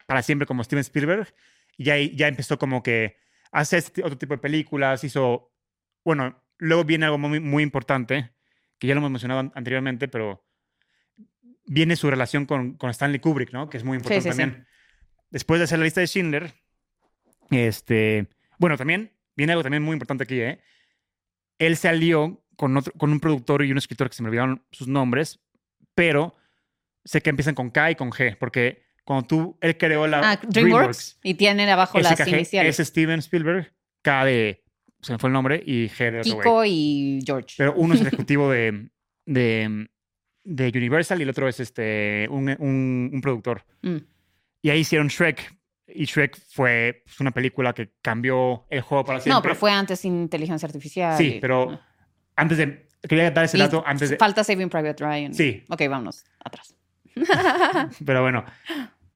[0.06, 1.34] para siempre como Steven Spielberg.
[1.78, 3.18] Y ahí ya empezó como que
[3.52, 5.04] a hacer este otro tipo de películas.
[5.04, 5.52] Hizo,
[6.04, 8.32] bueno, luego viene algo muy, muy importante,
[8.78, 10.46] que ya lo hemos mencionado an- anteriormente, pero
[11.66, 13.70] viene su relación con, con Stanley Kubrick, ¿no?
[13.70, 14.38] Que es muy importante sí, sí.
[14.38, 14.68] también.
[15.32, 16.54] Después de hacer la lista de Schindler,
[17.50, 18.28] este,
[18.58, 20.60] bueno, también viene algo también muy importante aquí, ¿eh?
[21.60, 24.64] Él se alió con, otro, con un productor y un escritor que se me olvidaron
[24.72, 25.40] sus nombres,
[25.96, 26.36] pero
[27.04, 30.40] sé que empiezan con K y con G, porque cuando tú, él creó la Ah,
[30.48, 31.20] DreamWorks.
[31.24, 32.80] Y tienen abajo las iniciales.
[32.80, 34.64] es Steven Spielberg, K de,
[35.02, 36.22] se me fue el nombre, y G de.
[36.22, 37.56] Kiko y George.
[37.58, 38.90] Pero uno es el ejecutivo de,
[39.26, 39.90] de,
[40.44, 43.64] de Universal y el otro es este, un, un- un productor.
[43.82, 43.98] Mm.
[44.62, 45.56] Y ahí hicieron Shrek.
[45.88, 49.36] Y Shrek fue pues, una película que cambió el juego para siempre.
[49.36, 51.18] No, pero fue antes inteligencia artificial.
[51.18, 51.80] Sí, y- pero
[52.36, 52.88] antes de...
[53.08, 54.18] Quería dar ese Y dato antes de...
[54.18, 55.34] Falta Saving Private Ryan.
[55.34, 55.64] Sí.
[55.70, 56.24] Ok, vámonos.
[56.44, 56.76] Atrás.
[58.06, 58.46] Pero bueno.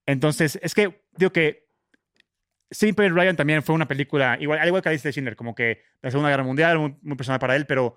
[0.08, 1.68] Entonces, es que digo que
[2.72, 5.84] Simple Ryan también fue una película, igual, al igual que Alice de Schindler, como que
[6.02, 7.96] la Segunda Guerra Mundial, muy, muy personal para él, pero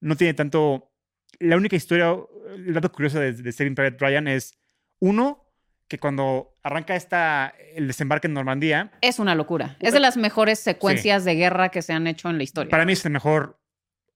[0.00, 0.90] no tiene tanto...
[1.38, 2.16] La única historia,
[2.56, 4.58] el dato curioso de, de Saving Private Ryan es,
[4.98, 5.47] uno,
[5.88, 9.76] que cuando arranca esta, el desembarque en Normandía, Es una locura.
[9.80, 12.70] Es de las mejores secuencias de guerra que se han hecho en la historia.
[12.70, 13.58] para mí es el mejor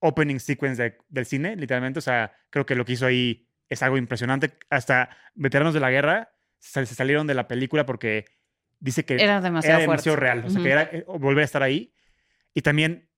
[0.00, 1.98] opening sequence de- del cine, literalmente.
[1.98, 4.50] O sea, creo que lo que hizo ahí es algo impresionante.
[4.68, 8.26] Hasta veteranos de la guerra se, se salieron de la película porque
[8.80, 10.38] dice que Era demasiado era demasiado real.
[10.44, 10.62] O sea, Ujú.
[10.64, 11.94] que era eh, volver a estar ahí.
[12.52, 13.08] Y también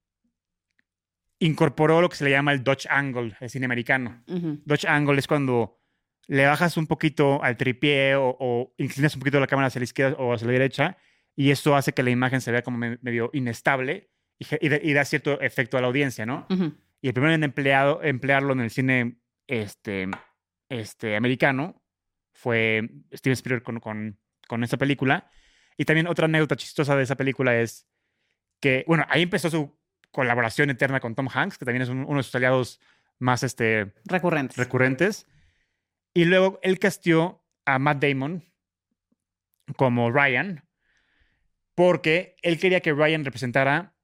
[1.38, 4.22] incorporó lo que se le llama el Dutch Angle, el cine americano.
[4.28, 4.60] Ujú.
[4.64, 5.80] Dutch Angle es cuando
[6.28, 9.84] le bajas un poquito al tripié o, o inclinas un poquito la cámara hacia la
[9.84, 10.96] izquierda o hacia la derecha
[11.36, 14.78] y esto hace que la imagen se vea como me- medio inestable y, y da-
[14.82, 16.46] y da cierto efecto a la audiencia, ¿no?
[16.50, 16.72] Ujú.
[17.02, 20.08] Y el primero en empleado, emplearlo en el cine este,
[20.70, 21.82] este, americano
[22.32, 24.18] fue Steven Spielberg con, con,
[24.48, 25.30] con esa película.
[25.76, 27.86] Y también otra anécdota chistosa de esa película es
[28.60, 29.76] que, bueno, ahí empezó su
[30.10, 32.80] colaboración eterna con Tom Hanks, que también es un- uno de sus aliados
[33.18, 34.56] más este, Recurrentes.
[34.56, 35.26] recurrentes.
[36.14, 38.44] Y luego él castió a Matt Damon
[39.76, 40.64] como Ryan,
[41.74, 43.94] porque él quería que Ryan representara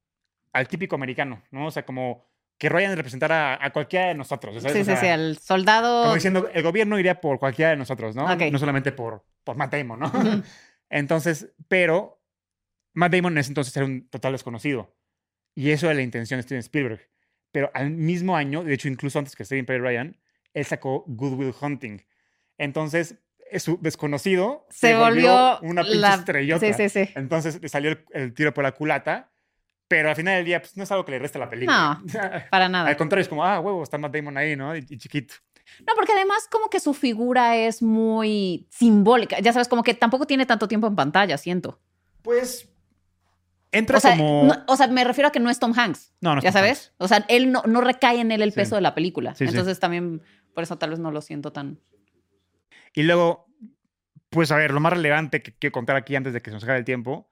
[0.53, 1.67] al típico americano, ¿no?
[1.67, 4.57] O sea, como que Ryan representara a cualquiera de nosotros.
[4.57, 4.73] ¿sabes?
[4.73, 5.07] sí, O sí, sea, sí.
[5.07, 6.03] Al soldado.
[6.03, 8.25] Como diciendo, el gobierno iría por cualquiera de nosotros, ¿no?
[8.31, 8.43] Ok.
[8.51, 10.13] No solamente por, por Matt Damon, ¿no?
[10.91, 12.21] Entonces, pero
[12.93, 14.95] Matt Damon en ese entonces era un total desconocido.
[15.55, 17.09] Y eso era la intención de Steven Spielberg.
[17.53, 20.17] Pero al mismo año, de hecho, incluso antes que Steven Private Ryan,
[20.55, 22.03] él sacó Good Will Hunting.
[22.59, 23.17] Entonces,
[23.51, 26.67] es su desconocido Se volvió una pinche la- estrellota.
[26.67, 27.13] Sí, sí, sí.
[27.17, 29.31] Entonces le salió el, el tiro por la culata.
[29.89, 32.01] Pero al final del día, pues no es algo que le resta la película.
[32.51, 32.89] Para nada.
[32.89, 34.77] al contrario, es como, ah, huevo, está Matt Damon ahí, ¿no?
[34.77, 35.35] Y, y chiquito.
[35.81, 39.41] No, porque además como que su figura es muy simbólica.
[39.41, 41.81] Ya sabes, como que tampoco tiene tanto tiempo en pantalla, siento.
[42.23, 42.69] Pues
[43.73, 44.45] entra O sea, como.
[44.45, 46.13] no- o sea, me refiero a que no es Tom Hanks.
[46.21, 46.93] No, no es ¿Ya Tom sabes?
[46.99, 49.35] O sea, él no, no recae en él el peso de la película.
[49.41, 50.23] Entonces también
[50.55, 51.81] por eso tal vez no lo siento tan...
[52.93, 53.47] Y luego,
[54.31, 56.65] pues a ver, lo más relevante que quiero contar aquí antes de que se nos
[56.65, 57.29] acabe el tiempo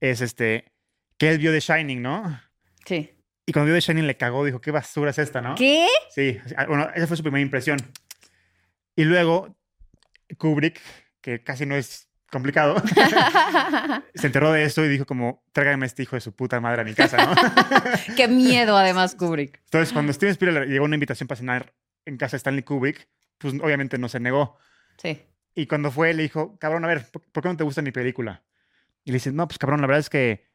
[0.00, 0.72] es este,
[1.16, 2.40] que él vio The Shining, ¿no?
[2.84, 3.10] Sí.
[3.46, 5.54] Y cuando vio The Shining le cagó, dijo, ¿qué basura es esta, no?
[5.54, 5.86] ¿Qué?
[6.10, 7.78] Sí, bueno, esa fue su primera impresión.
[8.94, 9.56] Y luego
[10.36, 10.80] Kubrick,
[11.20, 12.76] que casi no es complicado,
[14.14, 16.84] se enteró de eso y dijo como, tráigame este hijo de su puta madre a
[16.84, 17.34] mi casa, ¿no?
[18.16, 19.60] Qué miedo además, Kubrick.
[19.64, 21.74] Entonces, cuando Steven Spielberg le llegó una invitación para cenar
[22.04, 24.56] en casa de Stanley Kubrick, pues obviamente no se negó.
[24.96, 25.22] Sí.
[25.54, 28.44] Y cuando fue, le dijo, cabrón, a ver, ¿por, qué no te gusta mi película?
[29.04, 30.46] Y le dice, no, pues cabrón, la verdad es que,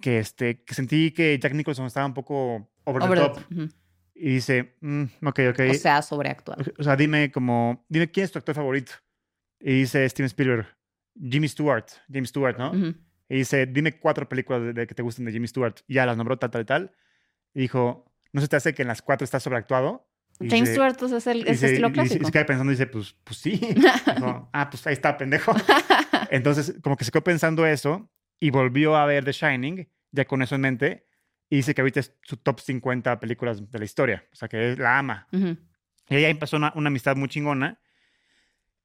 [0.00, 3.52] que, este, que sentí que Jack Nicholson estaba un poco over, Over the the- top.
[3.52, 3.68] Ujú.
[4.14, 5.60] Y dice, mm, ok, ok.
[5.70, 6.62] O sea, sobreactuado.
[6.78, 8.92] O sea, dime como, dime quién es tu actor favorito.
[9.58, 10.66] Y dice Steven Spielberg,
[11.18, 12.70] Jimmy Stewart, James Stewart, ¿no?
[12.72, 12.94] Ujú.
[13.30, 15.76] Y dice, dime cuatro películas de, de que te gusten de Jimmy Stewart.
[15.86, 16.92] Y ya las nombró tal, tal, tal.
[17.54, 20.09] Y dijo, ¿no se te hace que en las cuatro está sobreactuado?
[20.48, 22.22] James dice- Stewart pues, es el es se- estilo y clásico.
[22.22, 23.50] Y se queda pensando y dice, pues, pues sí.
[24.16, 25.52] Dijo, ah, pues ahí está, pendejo.
[26.30, 30.42] Entonces, como que se quedó pensando eso y volvió a ver The Shining, ya con
[30.42, 31.06] eso en mente,
[31.48, 34.24] y dice que ahorita es su top 50 películas de la historia.
[34.32, 35.26] O sea, que la ama.
[35.32, 37.78] Y ahí empezó una, una amistad muy chingona.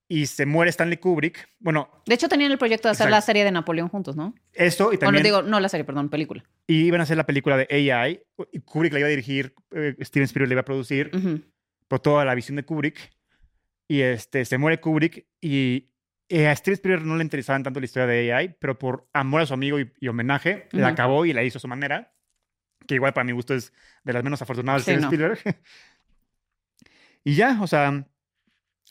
[0.07, 1.49] Y se muere Stanley Kubrick.
[1.59, 4.35] Bueno, De hecho, tenían el proyecto de hacer la serie de Napoleón juntos, ¿no?
[4.53, 6.43] eso y Bueno, también digo, no la serie, perdón, película.
[6.67, 8.21] Y iban a hacer la película de AI.
[8.51, 11.41] Y Kubrick la iba a dirigir, eh, Steven Spielberg la iba a producir, Ujú.
[11.87, 13.11] por toda la visión de Kubrick.
[13.87, 15.91] Y este, se muere Kubrick y
[16.29, 19.41] eh, a Steven Spielberg no le interesaban tanto la historia de AI, pero por amor
[19.41, 20.93] a su amigo y, y homenaje, la Ujú.
[20.93, 22.15] acabó y la hizo a su manera,
[22.87, 23.71] que igual para mi gusto es
[24.03, 25.33] de las menos afortunadas de Sí, Steven no.
[25.33, 25.61] Spielberg.
[27.23, 28.07] y ya, o sea,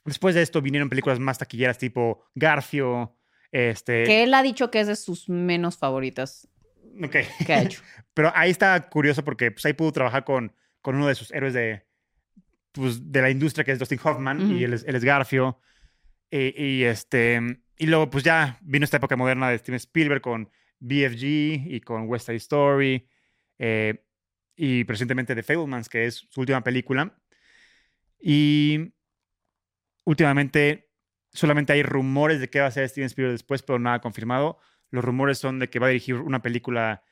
[0.04, 3.16] después de esto vinieron películas más taquilleras tipo Garfio,
[3.50, 4.04] este...
[4.04, 6.48] Que él ha dicho que es de sus menos favoritas
[7.02, 7.16] ok.
[7.46, 7.82] que ha hecho.
[8.14, 11.54] Pero ahí está curioso porque pues, ahí pudo trabajar con, con uno de sus héroes
[11.54, 11.84] de,
[12.72, 14.52] pues, de la industria, que es Dustin Hoffman, Ujú.
[14.52, 15.60] y él es, él es Garfio.
[16.30, 17.40] Y, y, este,
[17.78, 21.22] y luego, pues ya vino esta época moderna de Steven Spielberg con BFG
[21.72, 23.08] y con West Side Story.
[23.58, 24.00] eh,
[24.56, 27.18] y recientemente The Fablemans, que es su última película.
[28.20, 28.94] Y
[30.04, 30.90] últimamente
[31.32, 34.58] solamente hay rumores de qué va a hacer Steven Spielberg después, pero nada confirmado.
[34.94, 37.02] Los rumores son de que va a dirigir una película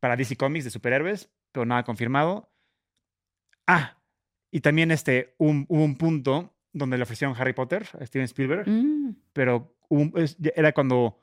[0.00, 2.50] para DC Comics de superhéroes, pero nada confirmado.
[3.66, 3.98] Ah,
[4.50, 8.66] y también este, un- hubo un punto donde le ofrecieron Harry Potter a Steven Spielberg,
[8.68, 9.14] Mm.
[9.32, 10.12] pero un-
[10.54, 11.22] era cuando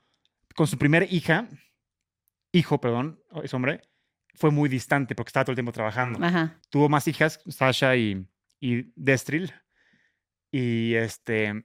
[0.54, 1.48] con su primer hija,
[2.52, 3.80] hijo, perdón, es hombre,
[4.34, 6.60] fue muy distante porque estaba todo el tiempo trabajando Ajá.
[6.70, 8.26] tuvo más hijas, Sasha y,
[8.60, 9.52] y Destril.
[10.52, 11.64] Y este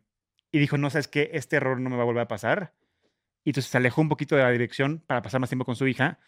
[0.52, 2.74] y dijo, no sabes qué, este error no me va a volver a pasar.
[3.44, 5.88] Y entonces se alejó un poquito de la dirección para pasar más tiempo con su
[5.88, 6.20] hija.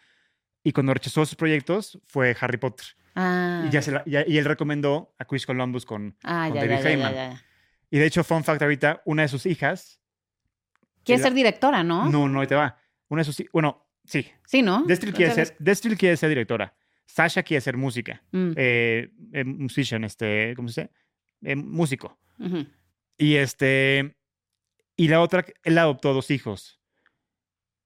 [0.64, 2.88] Y cuando rechazó sus proyectos fue Harry Potter.
[3.16, 6.16] Ah, Y, ya se la- ya- y él recomendó a Chris Columbus con...
[6.24, 7.42] ah con ya, David ya, ya, ya, Heyman.
[7.92, 10.00] Y de hecho, fun fact ahorita, una de sus hijas...
[11.04, 12.10] Quiere ser directora, ¿no?
[12.10, 12.80] No, no, ahí te va.
[13.10, 13.44] Una de sus...
[13.52, 14.26] Bueno, sí.
[14.48, 14.84] Sí, ¿no?
[14.86, 16.74] Destril quiere, ser, Destril quiere ser directora.
[17.06, 18.24] Sasha quiere ser música.
[18.32, 20.54] Mm, Eh, eh, musician, este...
[20.56, 20.94] ¿Cómo se dice?
[21.44, 22.18] Eh, músico.
[23.18, 24.16] Y este.
[24.96, 26.80] Y la otra, él adoptó dos hijos.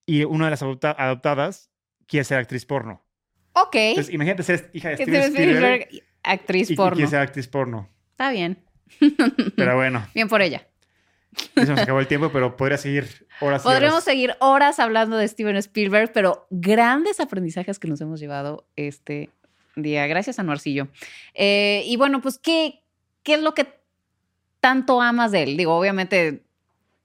[0.07, 1.69] Y una de las adopta- adoptadas
[2.07, 3.05] quiere ser actriz porno.
[3.53, 3.75] Ok.
[3.75, 5.89] Entonces, imagínate ser hija de Steven Spielberg,
[6.23, 6.95] actriz y, y porno.
[6.95, 7.89] quiere ser actriz porno.
[8.11, 8.63] Está bien.
[9.55, 10.67] Pero bueno, Bien por ella.
[11.55, 14.03] se nos acabó el tiempo, pero podría seguir horas y Podríamos horas.
[14.05, 19.29] seguir horas hablando de Steven Spielberg, pero grandes aprendizajes que nos hemos llevado este
[19.75, 20.07] día.
[20.07, 20.87] Gracias, Anuarcillo.
[21.33, 22.81] Eh, y bueno, pues, ¿qué,
[23.23, 23.67] ¿qué es lo que
[24.61, 25.57] tanto amas de él?
[25.57, 26.45] Digo, obviamente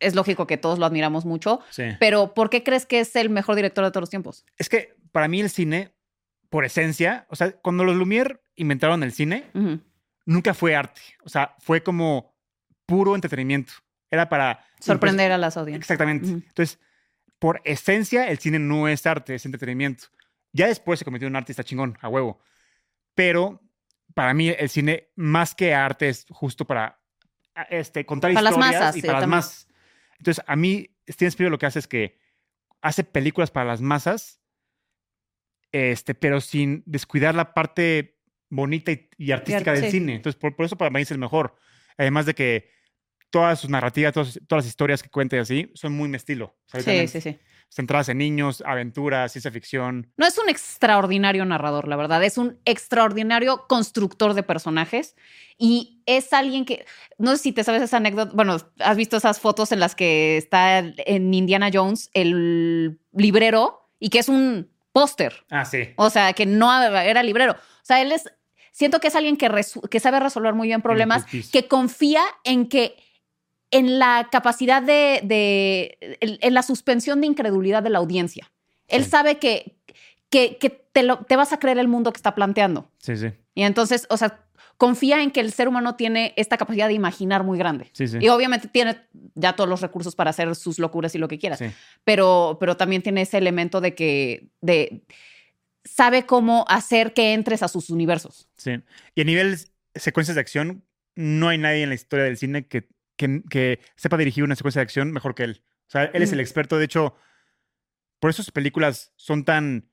[0.02, 1.84] es lógico que todos lo admiramos mucho, Sí.
[1.98, 4.44] pero ¿por qué crees que es el mejor director de todos los tiempos?
[4.58, 5.94] Es que para mí el cine,
[6.50, 9.50] por esencia, o sea, cuando los Lumière inventaron el cine,
[10.26, 11.00] nunca fue arte.
[11.24, 12.34] O sea, fue como
[12.86, 13.72] puro entretenimiento.
[14.10, 14.64] Era para...
[14.80, 15.84] Sorprender a las audiencias.
[15.84, 16.28] Exactamente.
[16.28, 16.78] Entonces,
[17.38, 20.04] por esencia, el cine no es arte, es entretenimiento.
[20.52, 22.38] Ya después se convirtió en un artista chingón, a huevo.
[23.14, 23.60] Pero
[24.14, 27.00] para mí, el cine, más que arte, es justo para
[27.70, 29.68] este, contar Para las historias masas, y sí, para las masas.
[30.22, 32.16] Entonces, a mí, Steven Spielberg lo que hace es que
[32.80, 34.40] hace películas para las masas,
[35.72, 40.14] este, pero sin descuidar la parte bonita y, y artística del cine.
[40.14, 41.56] Entonces, por, por eso para mí es el mejor.
[41.98, 42.70] Además de que
[43.30, 46.56] todas sus narrativas, todas, todas las historias que cuenta y así, son muy mi estilo.
[46.72, 47.40] O sea, Sí, sí, sí.
[47.74, 50.12] Centradas en niños, aventuras, ciencia ficción.
[50.18, 52.22] No es un extraordinario narrador, la verdad.
[52.22, 55.16] Es un extraordinario constructor de personajes.
[55.56, 56.84] Y es alguien que.
[57.16, 58.30] No sé si te sabes esa anécdota.
[58.34, 64.10] Bueno, has visto esas fotos en las que está en Indiana Jones el librero y
[64.10, 65.46] que es un póster.
[65.48, 65.94] Ah, sí.
[65.96, 67.52] O sea, que no era librero.
[67.52, 68.30] O sea, él es.
[68.70, 69.50] Siento que es alguien que,
[69.90, 72.96] que sabe resolver muy bien problemas, que confía en que.
[73.72, 75.20] En la capacidad de.
[75.24, 78.48] de en, en la suspensión de incredulidad de la audiencia.
[78.86, 79.10] Él Sí.
[79.10, 79.74] sabe que,
[80.30, 82.88] que, que te, lo, te vas a creer el mundo que está planteando.
[82.98, 83.28] Sí, sí.
[83.54, 84.44] Y entonces, o sea,
[84.76, 87.88] confía en que el ser humano tiene esta capacidad de imaginar muy grande.
[87.92, 88.18] Sí, sí.
[88.20, 88.98] Y obviamente tiene
[89.34, 91.66] ya todos los recursos para hacer sus locuras y lo que quieras Sí.
[92.04, 95.02] pero, pero también tiene ese elemento de que de,
[95.84, 98.48] sabe cómo hacer que entres a sus universos.
[98.56, 98.72] sí.
[99.14, 99.56] Y a nivel
[99.94, 104.16] secuencias de acción, no hay nadie en la historia del cine que, que, que sepa
[104.16, 105.64] dirigir una secuencia de acción mejor que él.
[105.88, 106.78] O sea, él es el experto.
[106.78, 107.14] De hecho,
[108.20, 109.90] por eso sus películas son tan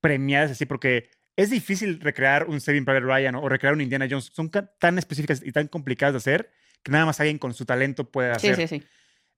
[0.00, 4.30] premiadas así, porque es difícil recrear un Saving Private Ryan o recrear un Indiana Jones.
[4.32, 6.50] Son tan específicas y tan complicadas de hacer
[6.82, 8.68] que nada más alguien con su talento puede Sí, hacer.
[8.68, 8.86] sí, sí.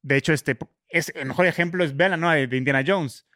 [0.02, 0.58] De hecho, este,
[0.88, 3.26] es, el mejor ejemplo es vean la nueva de, de Indiana Jones.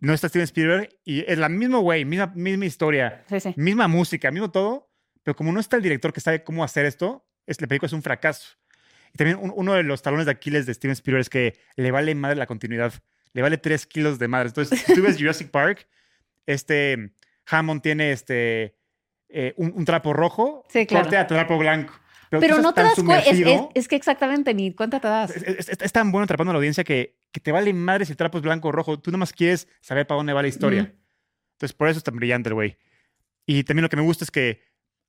[0.00, 3.52] No está Steven Spielberg y es la misma güey, misma, misma historia, Sí, sí.
[3.56, 4.90] misma música, mismo todo,
[5.22, 7.92] pero como no está el director que sabe cómo hacer esto, es, la película es
[7.92, 8.56] un fracaso.
[9.12, 11.90] Y también un- uno de los talones de Aquiles de Steven Spielberg es que le
[11.90, 12.92] vale madre la continuidad,
[13.32, 14.48] le vale tres kilos de madre.
[14.48, 15.88] Entonces, si tú ves Jurassic Park,
[16.46, 17.12] este
[17.46, 18.76] Hammond tiene este
[19.28, 21.04] eh, un, un trapo rojo, Sí, claro.
[21.04, 21.92] corte a trapo blanco.
[22.30, 23.18] Pero no te das cuenta.
[23.18, 25.34] Es, es- sumergido- es que exactamente ni cuenta te das.
[25.36, 28.38] es, tan bueno atrapando a la audiencia que, que te vale madre si el trapo
[28.38, 29.00] es blanco o rojo.
[29.00, 30.94] Tú nomás quieres saber para dónde va la historia.
[31.54, 32.78] Entonces, por eso es tan brillante el güey.
[33.46, 34.62] Y también lo que me gusta es que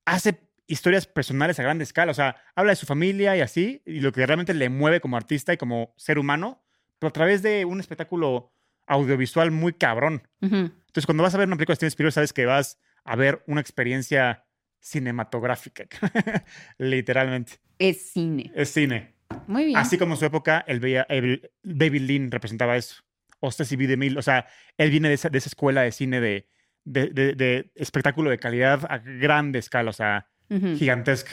[0.06, 0.40] hace
[0.72, 2.12] historias personales a gran escala.
[2.12, 5.18] O sea, habla de su familia y así, y lo que realmente le mueve como
[5.18, 6.64] artista y como ser humano,
[7.00, 8.54] pero a través de un espectáculo
[8.88, 10.28] audiovisual muy cabrón.
[10.42, 10.56] Ujú.
[10.56, 13.44] Entonces, cuando vas a ver una película de Steven Spielberg, sabes que vas a ver
[13.48, 14.46] una experiencia
[14.80, 15.86] cinematográfica.
[16.78, 17.54] Literalmente.
[17.80, 18.52] Es cine.
[18.56, 19.16] Es cine.
[19.48, 19.78] Muy bien.
[19.78, 23.04] Así como en su época, el, veía- el David Lean representaba eso.
[23.40, 23.88] O Ceci B.
[23.88, 24.18] DeMille.
[24.18, 24.46] O sea,
[24.78, 26.48] él viene de esa, de esa escuela de cine de,
[26.84, 30.28] de, de- de espectáculo de calidad a grande escala, o sea,
[30.78, 31.32] Gigantesca.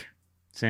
[0.52, 0.68] Sí.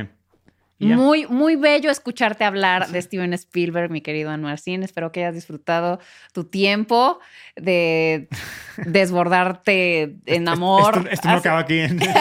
[0.80, 4.84] Muy, muy bello escucharte hablar de Steven Spielberg, mi querido Anuar Sin.
[4.84, 5.98] Espero que hayas disfrutado
[6.32, 7.18] tu tiempo
[7.56, 8.28] de
[8.86, 10.98] desbordarte en amor.
[10.98, 11.80] Esto, esto no acaba aquí.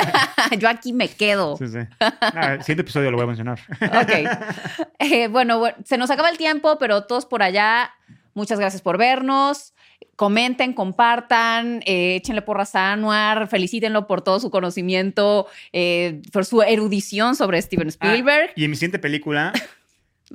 [0.59, 1.55] Yo aquí me quedo.
[1.57, 1.79] sí, sí.
[1.99, 3.59] Ah, el siguiente episodio lo voy a mencionar.
[3.81, 4.87] Ok.
[4.99, 7.91] Eh, bueno, bu- se nos acaba el tiempo, pero todos por allá,
[8.37, 9.73] muchas gracias por vernos.
[10.15, 16.61] Comenten, compartan, eh, échenle porras a Anuar, felicítenlo por todo su conocimiento, eh, por su
[16.61, 18.51] erudición sobre Steven Spielberg.
[18.55, 19.53] Y en mi siguiente película,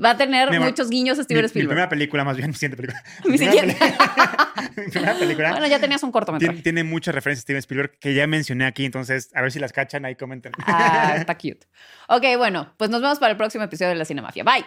[0.02, 1.68] Va a tener mi muchos guiños a mi, Steven mi Spielberg.
[1.68, 3.02] primera película, más bien, mi siguiente película.
[3.26, 3.76] Mi siguiente.
[4.76, 6.50] mi primera película Bueno, ya tenías un cortometraje.
[6.50, 9.58] tiene, tiene muchas referencias a Steven Spielberg que ya mencioné aquí, entonces a ver si
[9.58, 10.52] las cachan, ahí comenten.
[10.66, 11.66] Ah, está cute.
[12.08, 14.44] Ok, bueno, pues nos vemos para el próximo episodio de La Cinemafia.
[14.44, 14.64] Bye.